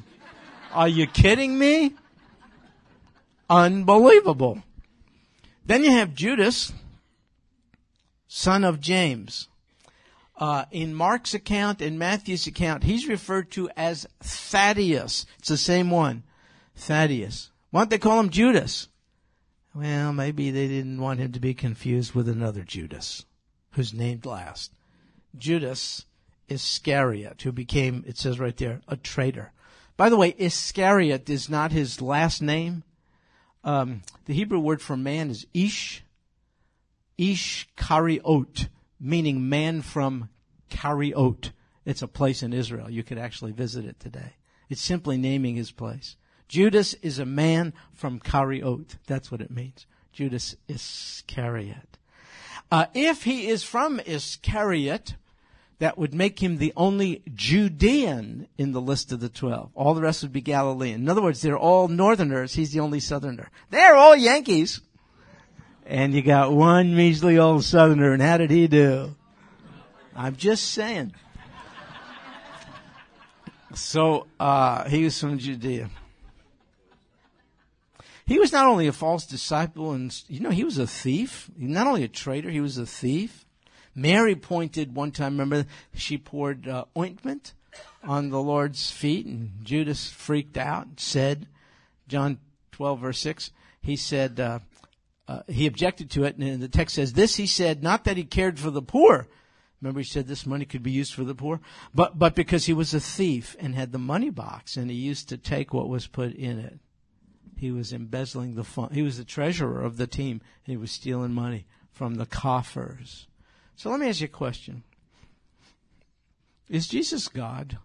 [0.72, 1.94] Are you kidding me?
[3.48, 4.64] Unbelievable.
[5.64, 6.72] Then you have Judas,
[8.26, 9.46] son of James.
[10.36, 15.24] Uh, in Mark's account and Matthew's account, he's referred to as Thaddeus.
[15.38, 16.24] It's the same one.
[16.74, 17.52] Thaddeus.
[17.70, 18.88] Why don't they call him Judas?
[19.78, 23.24] Well, maybe they didn't want him to be confused with another Judas,
[23.74, 24.72] who's named last.
[25.36, 26.04] Judas
[26.48, 29.52] Iscariot, who became, it says right there, a traitor.
[29.96, 32.82] By the way, Iscariot is not his last name.
[33.62, 36.02] Um, the Hebrew word for man is Ish,
[37.16, 40.28] Ish Kariot, meaning man from
[40.70, 41.52] Kariot.
[41.84, 42.90] It's a place in Israel.
[42.90, 44.34] You could actually visit it today.
[44.68, 46.16] It's simply naming his place.
[46.48, 48.96] Judas is a man from Kariot.
[49.06, 49.86] That's what it means.
[50.12, 51.98] Judas Iscariot.
[52.72, 55.14] Uh, if he is from Iscariot,
[55.78, 59.70] that would make him the only Judean in the list of the twelve.
[59.74, 61.02] All the rest would be Galilean.
[61.02, 62.54] In other words, they're all northerners.
[62.54, 63.50] He's the only southerner.
[63.70, 64.80] They're all Yankees.
[65.86, 69.14] And you got one measly old southerner, and how did he do?
[70.14, 71.14] I'm just saying.
[73.74, 75.90] So, uh, he was from Judea.
[78.28, 81.50] He was not only a false disciple and, you know, he was a thief.
[81.56, 83.46] Not only a traitor, he was a thief.
[83.94, 87.54] Mary pointed one time, remember, she poured uh, ointment
[88.04, 91.46] on the Lord's feet, and Judas freaked out and said,
[92.06, 92.38] John
[92.72, 94.58] 12, verse 6, he said, uh,
[95.26, 98.24] uh, he objected to it, and the text says, This he said, not that he
[98.24, 99.26] cared for the poor.
[99.80, 101.60] Remember, he said this money could be used for the poor,
[101.94, 105.30] but, but because he was a thief and had the money box, and he used
[105.30, 106.78] to take what was put in it.
[107.58, 108.94] He was embezzling the fund.
[108.94, 113.26] He was the treasurer of the team, and he was stealing money from the coffers.
[113.74, 114.84] So let me ask you a question.
[116.68, 117.78] Is Jesus God?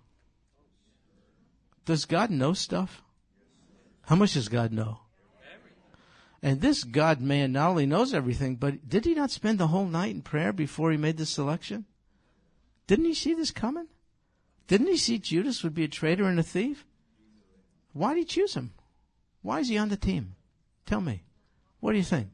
[1.85, 3.01] Does God know stuff?
[4.03, 4.99] How much does God know?
[6.43, 9.85] And this God man not only knows everything, but did he not spend the whole
[9.85, 11.85] night in prayer before he made the selection?
[12.85, 13.87] Didn't he see this coming?
[14.67, 16.85] Didn't he see Judas would be a traitor and a thief?
[17.93, 18.73] Why did he choose him?
[19.43, 20.35] Why is he on the team?
[20.87, 21.21] Tell me.
[21.79, 22.29] What do you think?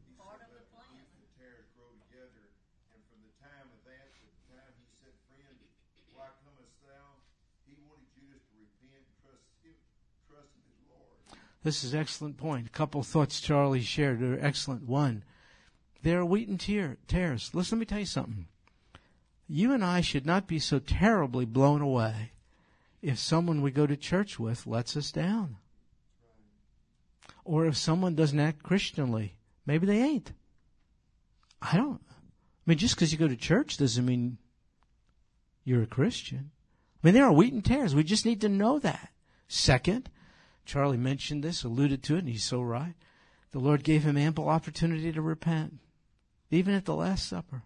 [11.62, 12.68] This is an excellent point.
[12.68, 14.88] A couple thoughts Charlie shared are excellent.
[14.88, 15.24] One,
[16.04, 17.54] there are wheat and tear, tares.
[17.54, 18.48] Listen, let me tell you something.
[19.48, 22.32] You and I should not be so terribly blown away
[23.02, 25.58] if someone we go to church with lets us down.
[27.50, 29.34] Or if someone doesn't act Christianly.
[29.66, 30.34] Maybe they ain't.
[31.64, 32.00] I don't.
[32.08, 32.14] I
[32.68, 34.38] mean, just because you go to church doesn't mean
[35.64, 36.52] you're a Christian.
[37.02, 37.96] I mean, there are wheat and tares.
[37.96, 39.10] We just need to know that.
[39.48, 40.12] Second,
[40.64, 42.94] Charlie mentioned this, alluded to it, and he's so right.
[43.50, 45.80] The Lord gave him ample opportunity to repent,
[46.52, 47.64] even at the Last Supper.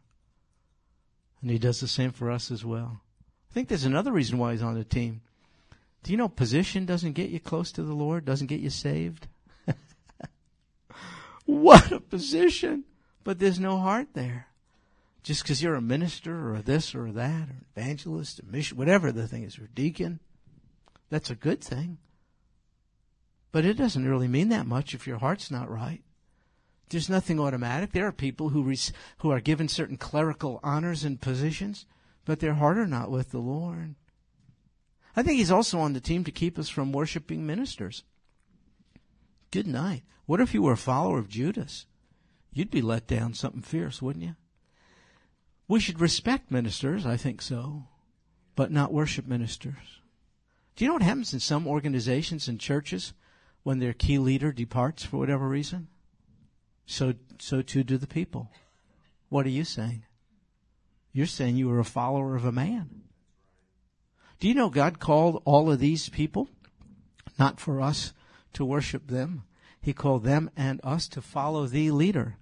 [1.41, 3.01] And he does the same for us as well.
[3.51, 5.23] I think there's another reason why he's on the team.
[6.03, 9.27] Do you know position doesn't get you close to the Lord, doesn't get you saved?
[11.45, 12.85] What a position!
[13.23, 14.47] But there's no heart there.
[15.23, 19.11] Just because you're a minister or a this or that or evangelist or mission, whatever
[19.11, 20.19] the thing is, or deacon,
[21.09, 21.97] that's a good thing.
[23.51, 26.01] But it doesn't really mean that much if your heart's not right.
[26.89, 27.91] There's nothing automatic.
[27.91, 31.85] There are people who res- who are given certain clerical honors and positions,
[32.25, 33.95] but their heart are not with the Lord.
[35.15, 38.03] I think he's also on the team to keep us from worshiping ministers.
[39.53, 40.01] Good night.
[40.25, 41.85] What if you were a follower of Judas?
[42.51, 44.35] You'd be let down something fierce, wouldn't you?
[45.67, 47.83] We should respect ministers, I think so,
[48.55, 50.01] but not worship ministers.
[50.75, 53.13] Do you know what happens in some organizations and churches?
[53.63, 55.87] when their key leader departs for whatever reason,
[56.85, 58.51] so, so too do the people.
[59.29, 60.03] What are you saying?
[61.13, 63.03] You're saying you were a follower of a man.
[64.39, 66.49] Do you know God called all of these people
[67.39, 68.13] not for us
[68.53, 69.43] to worship them?
[69.81, 72.37] He called them and us to follow the leader.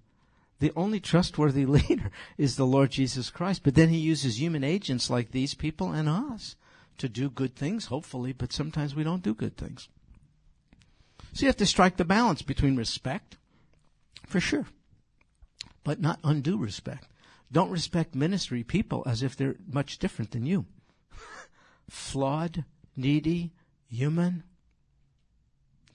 [0.60, 3.64] The only trustworthy leader is the Lord Jesus Christ.
[3.64, 6.56] But then he uses human agents like these people and us
[7.00, 9.90] to do good things, hopefully, but sometimes we don't do good things.
[11.34, 13.38] So you have to strike the balance between respect,
[14.28, 14.68] for sure,
[15.84, 17.08] but not undue respect.
[17.52, 20.66] Don't respect ministry people as if they're much different than you.
[21.90, 23.52] Flawed, needy,
[23.90, 24.44] human,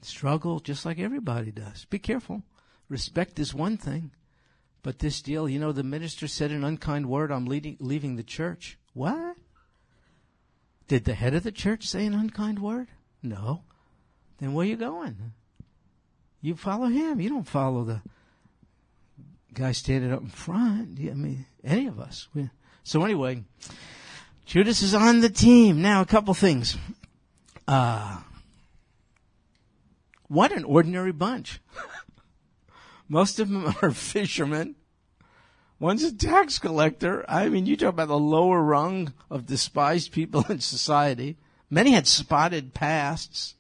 [0.07, 1.85] struggle just like everybody does.
[1.87, 2.43] Be careful.
[2.89, 4.13] Respect is one thing,
[4.83, 8.23] but this deal, you know, the minister said an unkind word, I'm leading, leaving the
[8.23, 8.79] church.
[8.95, 9.37] What?
[10.89, 12.89] Did the head of the church say an unkind word?
[13.23, 13.63] No.
[14.39, 15.33] Then where you going?
[16.41, 17.21] You follow him.
[17.21, 18.03] You don't follow the
[19.53, 20.99] guy standing up in front.
[21.01, 22.29] I mean, any of us.
[22.85, 23.43] So anyway,
[24.45, 25.83] Judas is on the team.
[25.83, 26.77] Now, a couple things.
[27.67, 28.21] Uh,
[30.29, 31.61] what an ordinary bunch.
[33.09, 34.77] Most of them are fishermen.
[35.79, 37.25] One's a tax collector.
[37.29, 41.37] I mean, you talk about the lower rung of despised people in society.
[41.69, 43.55] Many had spotted pasts.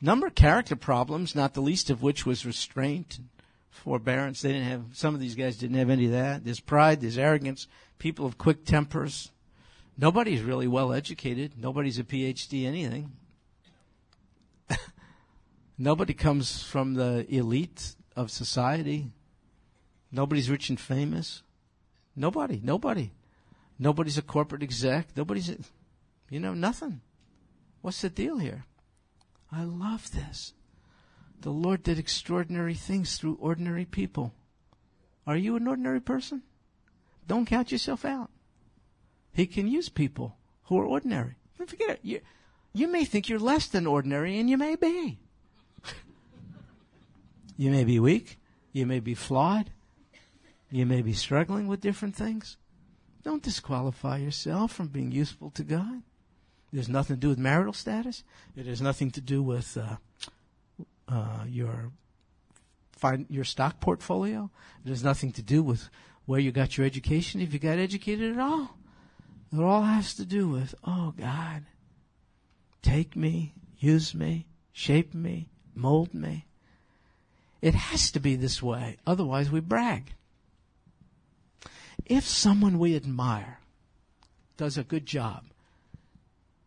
[0.00, 3.28] Number of character problems, not the least of which was restraint and
[3.70, 4.42] forbearance.
[4.42, 6.44] They didn't have, some of these guys didn't have any of that.
[6.44, 7.66] There's pride, there's arrogance,
[7.98, 9.30] people of quick tempers.
[9.98, 11.52] Nobody's really well educated.
[11.58, 13.12] Nobody's a PhD anything.
[15.78, 19.12] Nobody comes from the elite of society.
[20.10, 21.42] Nobody's rich and famous.
[22.14, 23.12] Nobody, nobody.
[23.78, 25.08] Nobody's a corporate exec.
[25.16, 25.58] Nobody's, a,
[26.30, 27.02] you know, nothing.
[27.82, 28.64] What's the deal here?
[29.52, 30.54] I love this.
[31.42, 34.32] The Lord did extraordinary things through ordinary people.
[35.26, 36.42] Are you an ordinary person?
[37.26, 38.30] Don't count yourself out.
[39.32, 41.34] He can use people who are ordinary.
[41.66, 42.00] Forget it.
[42.02, 42.20] You,
[42.72, 45.18] you may think you're less than ordinary, and you may be.
[47.56, 48.38] You may be weak.
[48.72, 49.70] You may be flawed.
[50.70, 52.56] You may be struggling with different things.
[53.22, 56.02] Don't disqualify yourself from being useful to God.
[56.74, 58.22] Has nothing to do with marital status.
[58.54, 59.96] It has nothing to do with uh,
[61.08, 61.90] uh, your
[62.92, 64.50] find your stock portfolio.
[64.84, 65.88] It has nothing to do with
[66.26, 68.76] where you got your education, if you got educated at all.
[69.52, 71.64] It all has to do with, oh God,
[72.82, 76.46] take me, use me, shape me, mold me.
[77.66, 80.14] It has to be this way, otherwise we brag.
[82.04, 83.58] If someone we admire
[84.56, 85.46] does a good job,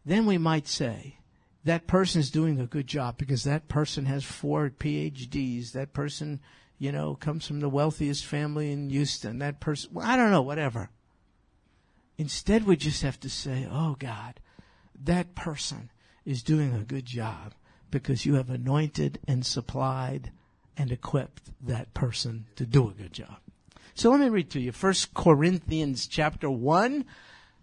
[0.05, 1.15] then we might say,
[1.63, 5.71] that person is doing a good job because that person has four PhDs.
[5.71, 6.41] That person,
[6.77, 9.39] you know, comes from the wealthiest family in Houston.
[9.39, 10.89] That person, well, I don't know, whatever.
[12.17, 14.41] Instead, we just have to say, oh God,
[15.01, 15.91] that person
[16.25, 17.53] is doing a good job
[17.89, 20.33] because you have anointed and supplied
[20.77, 23.37] and equipped that person to do a good job.
[23.93, 24.71] So let me read to you.
[24.71, 27.05] First Corinthians chapter 1,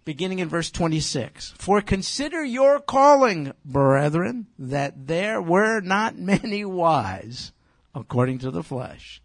[0.04, 1.54] beginning in verse 26.
[1.56, 7.52] For consider your calling, brethren, that there were not many wise
[7.94, 9.22] according to the flesh,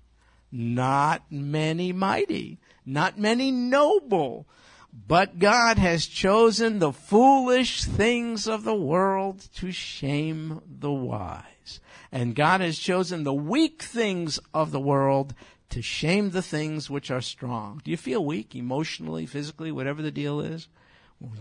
[0.52, 4.48] not many mighty, not many noble,
[4.94, 11.80] but God has chosen the foolish things of the world to shame the wise.
[12.12, 15.34] And God has chosen the weak things of the world
[15.70, 17.82] to shame the things which are strong.
[17.84, 20.68] Do you feel weak emotionally, physically, whatever the deal is?
[21.20, 21.32] Well,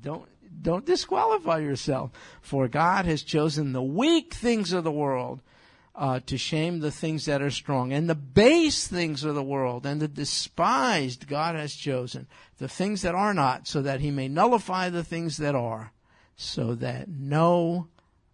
[0.00, 0.28] don't
[0.62, 5.42] don't disqualify yourself, for God has chosen the weak things of the world
[5.96, 9.86] uh, to shame the things that are strong, and the base things of the world,
[9.86, 12.26] and the despised God has chosen
[12.58, 15.92] the things that are not, so that He may nullify the things that are,
[16.36, 17.88] so that no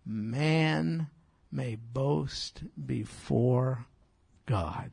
[0.04, 1.08] man
[1.52, 3.86] may boast before
[4.46, 4.90] God.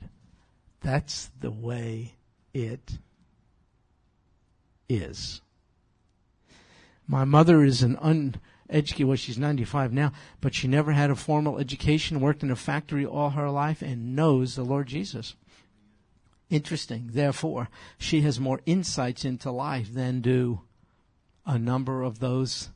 [0.82, 2.14] That's the way
[2.54, 3.00] it
[4.88, 5.42] is.
[7.08, 7.98] My mother is an
[8.70, 10.12] uneducated, well, she's 95 now,
[10.42, 14.16] but she never had a formal education, worked in a factory all her life, and
[14.16, 15.36] knows the Lord Jesus.
[16.50, 17.10] Interesting.
[17.14, 20.62] Therefore, she has more insights into life than do
[21.46, 22.70] a number of those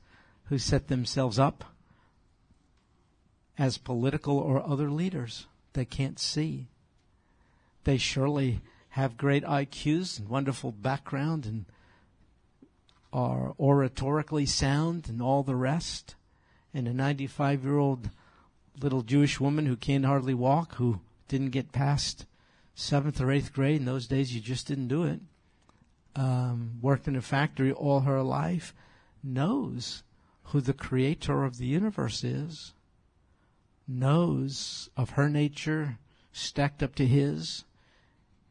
[0.46, 1.64] who set themselves up
[3.58, 5.48] as political or other leaders.
[5.74, 6.68] They can't see
[7.84, 11.66] they surely have great IQs and wonderful background and
[13.14, 16.16] are oratorically sound and all the rest.
[16.74, 18.10] And a 95 year old
[18.82, 22.26] little Jewish woman who can't hardly walk, who didn't get past
[22.76, 23.78] seventh or eighth grade.
[23.78, 25.20] In those days, you just didn't do it.
[26.16, 28.74] Um, worked in a factory all her life,
[29.24, 30.04] knows
[30.46, 32.74] who the creator of the universe is,
[33.88, 35.98] knows of her nature
[36.32, 37.64] stacked up to his,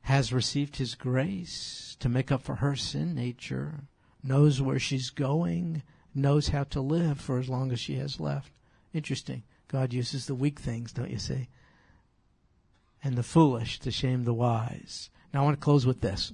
[0.02, 3.84] has received his grace to make up for her sin nature,
[4.22, 5.82] knows where she's going,
[6.14, 8.52] knows how to live for as long as she has left.
[8.92, 9.42] Interesting.
[9.68, 11.48] God uses the weak things, don't you see?
[13.02, 15.10] And the foolish to shame the wise.
[15.32, 16.32] Now I want to close with this.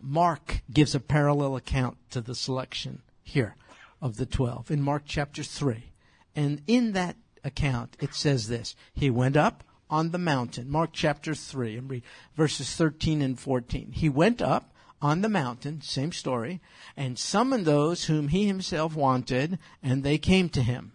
[0.00, 3.56] Mark gives a parallel account to the selection here
[4.00, 5.92] of the twelve in Mark chapter three.
[6.34, 8.74] And in that account, it says this.
[8.92, 10.68] He went up on the mountain.
[10.68, 12.02] Mark chapter 3 and read
[12.34, 13.92] verses 13 and 14.
[13.92, 14.73] He went up
[15.04, 16.62] on the mountain, same story,
[16.96, 20.94] and summoned those whom he himself wanted, and they came to him.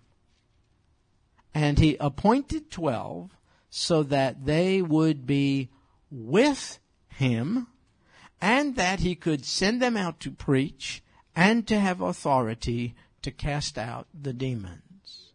[1.53, 3.37] And he appointed twelve
[3.69, 5.69] so that they would be
[6.09, 6.79] with
[7.09, 7.67] him
[8.41, 11.03] and that he could send them out to preach
[11.35, 15.33] and to have authority to cast out the demons.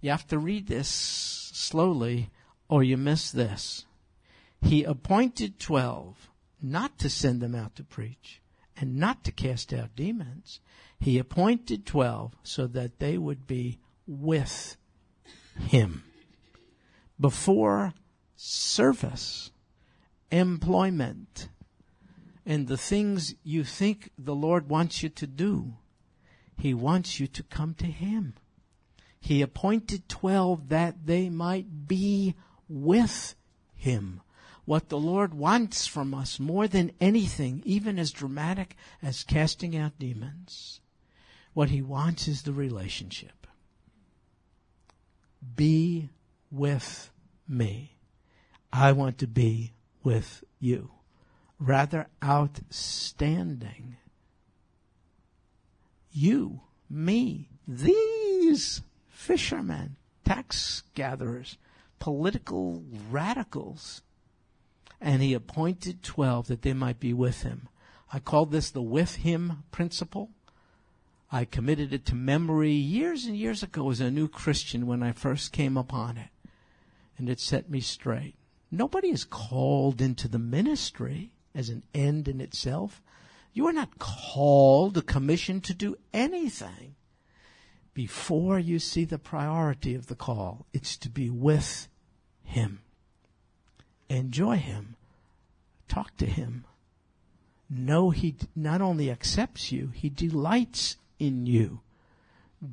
[0.00, 2.30] You have to read this slowly
[2.66, 3.84] or you miss this.
[4.62, 6.30] He appointed twelve
[6.62, 8.40] not to send them out to preach
[8.76, 10.60] and not to cast out demons.
[10.98, 14.76] He appointed twelve so that they would be with
[15.58, 16.04] him.
[17.18, 17.94] Before
[18.36, 19.50] service,
[20.30, 21.48] employment,
[22.44, 25.74] and the things you think the Lord wants you to do,
[26.56, 28.34] He wants you to come to Him.
[29.20, 32.34] He appointed twelve that they might be
[32.68, 33.36] with
[33.74, 34.20] Him.
[34.64, 39.98] What the Lord wants from us more than anything, even as dramatic as casting out
[39.98, 40.80] demons,
[41.52, 43.46] what He wants is the relationship.
[45.56, 46.10] Be
[46.50, 47.10] with
[47.48, 47.96] me.
[48.72, 50.90] I want to be with you
[51.62, 53.96] rather outstanding.
[56.10, 56.60] You,
[56.90, 61.56] me, these fishermen, tax gatherers,
[61.98, 64.02] political radicals.
[65.04, 67.68] And he appointed twelve that they might be with him.
[68.12, 70.30] I call this the with him principle.
[71.32, 75.10] I committed it to memory years and years ago as a new Christian when I
[75.10, 76.28] first came upon it.
[77.18, 78.36] And it set me straight.
[78.70, 83.02] Nobody is called into the ministry as an end in itself.
[83.52, 86.94] You are not called, commissioned to do anything
[87.92, 90.66] before you see the priority of the call.
[90.72, 91.88] It's to be with
[92.44, 92.82] Him.
[94.12, 94.96] Enjoy Him.
[95.88, 96.66] Talk to Him.
[97.70, 101.80] Know He not only accepts you, He delights in you.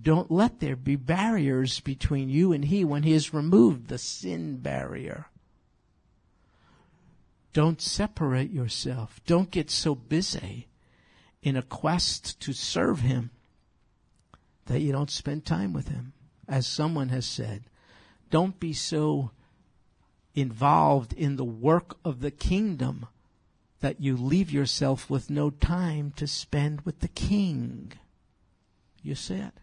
[0.01, 4.57] Don't let there be barriers between you and He when He has removed the sin
[4.57, 5.27] barrier.
[7.53, 9.21] Don't separate yourself.
[9.25, 10.67] Don't get so busy
[11.41, 13.31] in a quest to serve Him
[14.65, 16.11] that you don't spend time with Him.
[16.49, 17.63] As someone has said,
[18.29, 19.31] don't be so
[20.41, 23.07] involved in the work of the kingdom
[23.79, 27.93] that you leave yourself with no time to spend with the King.
[29.01, 29.53] You see it?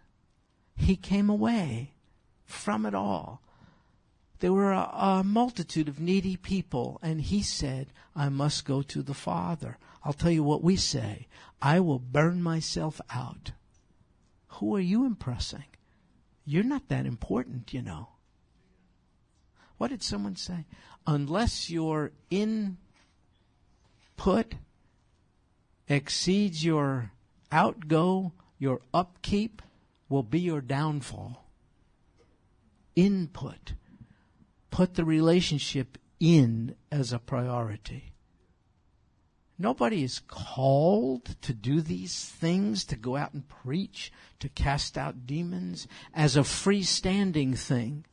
[0.74, 1.92] He came away
[2.44, 3.42] from it all
[4.40, 9.02] there were a, a, multitude of needy people, and he said, I must go to
[9.02, 9.78] the Father.
[10.04, 11.26] I'll tell you what we say
[11.60, 13.52] I will burn myself out.
[14.48, 15.64] Who are you impressing?
[16.44, 18.08] You're not that important, you know.
[19.78, 20.64] What did someone say?
[21.06, 22.76] Unless your input
[25.88, 27.12] exceeds your
[27.52, 29.62] outgo, your upkeep
[30.08, 31.44] will be your downfall.
[32.94, 33.74] Input
[34.70, 38.12] put the relationship in as a priority.
[39.58, 45.26] Nobody is called to do these things, to go out and preach, to cast out
[45.26, 48.04] demons as a freestanding thing.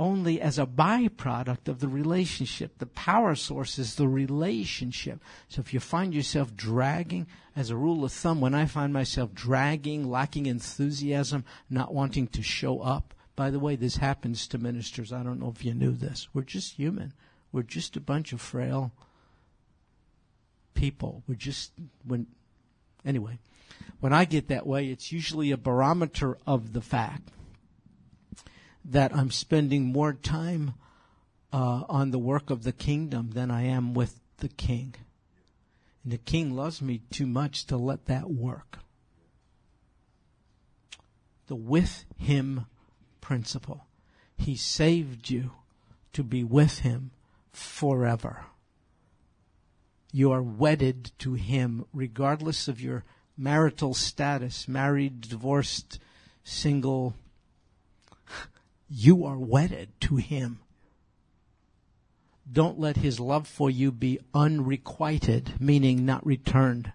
[0.00, 2.78] Only as a byproduct of the relationship.
[2.78, 5.20] The power source is the relationship.
[5.48, 9.34] So if you find yourself dragging, as a rule of thumb, when I find myself
[9.34, 15.12] dragging, lacking enthusiasm, not wanting to show up, by the way, this happens to ministers.
[15.12, 16.28] I don't know if you knew this.
[16.32, 17.12] We're just human.
[17.52, 18.92] We're just a bunch of frail
[20.72, 21.22] people.
[21.28, 21.72] We're just
[22.06, 22.26] when
[23.04, 23.38] anyway,
[24.00, 27.28] when I get that way, it's usually a barometer of the fact
[28.84, 30.74] that I'm spending more time
[31.52, 34.94] uh, on the work of the kingdom than I am with the king.
[36.02, 38.78] And the king loves me too much to let that work.
[41.46, 42.66] The with him
[43.20, 43.86] principle.
[44.36, 45.52] He saved you
[46.12, 47.10] to be with Him
[47.52, 48.44] forever.
[50.12, 53.04] You are wedded to Him regardless of your
[53.36, 55.98] marital status, married, divorced,
[56.42, 57.14] single.
[58.90, 60.58] You are wedded to Him.
[62.50, 66.92] Don't let His love for you be unrequited, meaning not returned.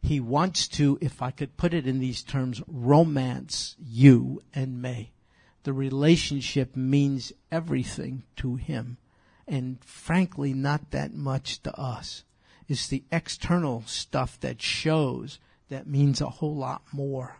[0.00, 5.12] He wants to, if I could put it in these terms, romance you and me.
[5.64, 8.98] The relationship means everything to him
[9.48, 12.22] and frankly not that much to us.
[12.68, 17.38] It's the external stuff that shows that means a whole lot more.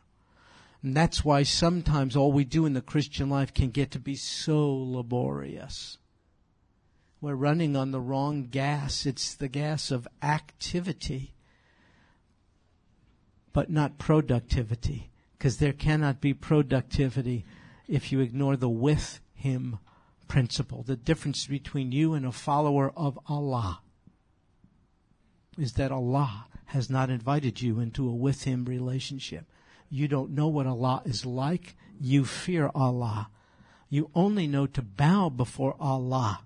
[0.83, 4.15] And that's why sometimes all we do in the Christian life can get to be
[4.15, 5.99] so laborious.
[7.21, 9.07] We're running on the wrong gas.
[9.07, 11.35] It's the gas of activity,
[13.53, 15.11] but not productivity.
[15.37, 17.45] Because there cannot be productivity
[17.89, 19.79] if you ignore the with Him
[20.29, 20.83] principle.
[20.83, 23.81] The difference between you and a follower of Allah
[25.59, 29.47] is that Allah has not invited you into a with Him relationship.
[29.89, 31.77] You don't know what Allah is like.
[32.01, 33.29] You fear Allah.
[33.89, 36.41] You only know to bow before Allah.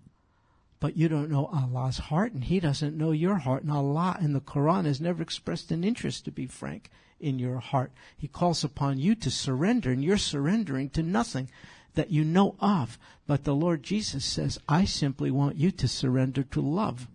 [0.79, 3.63] But you don't know Allah's heart and He doesn't know your heart.
[3.63, 7.59] And Allah in the Quran has never expressed an interest, to be frank, in your
[7.59, 7.93] heart.
[8.17, 11.51] He calls upon you to surrender and you're surrendering to nothing
[11.95, 12.99] that you know of.
[13.27, 17.09] But the Lord Jesus says, I simply want you to surrender to love.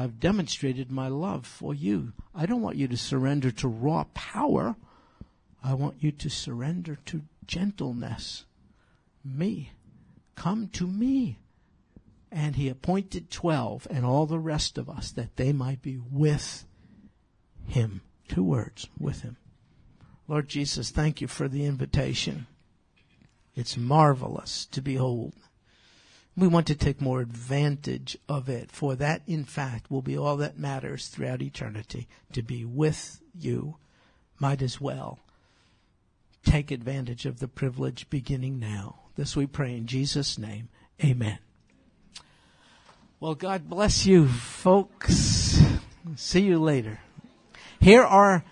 [0.00, 2.12] I've demonstrated my love for you.
[2.32, 4.76] I don't want you to surrender to raw power.
[5.62, 8.44] I want you to surrender to gentleness.
[9.24, 9.72] Me.
[10.36, 11.38] Come to me.
[12.30, 16.64] And he appointed twelve and all the rest of us that they might be with
[17.66, 18.02] him.
[18.28, 19.36] Two words, with him.
[20.28, 22.46] Lord Jesus, thank you for the invitation.
[23.56, 25.32] It's marvelous to behold.
[26.38, 30.36] We want to take more advantage of it, for that, in fact, will be all
[30.36, 32.06] that matters throughout eternity.
[32.32, 33.76] To be with you,
[34.38, 35.18] might as well
[36.44, 39.00] take advantage of the privilege beginning now.
[39.16, 40.68] This we pray in Jesus' name.
[41.04, 41.40] Amen.
[43.18, 45.60] Well, God bless you, folks.
[46.14, 47.00] See you later.
[47.80, 48.44] Here are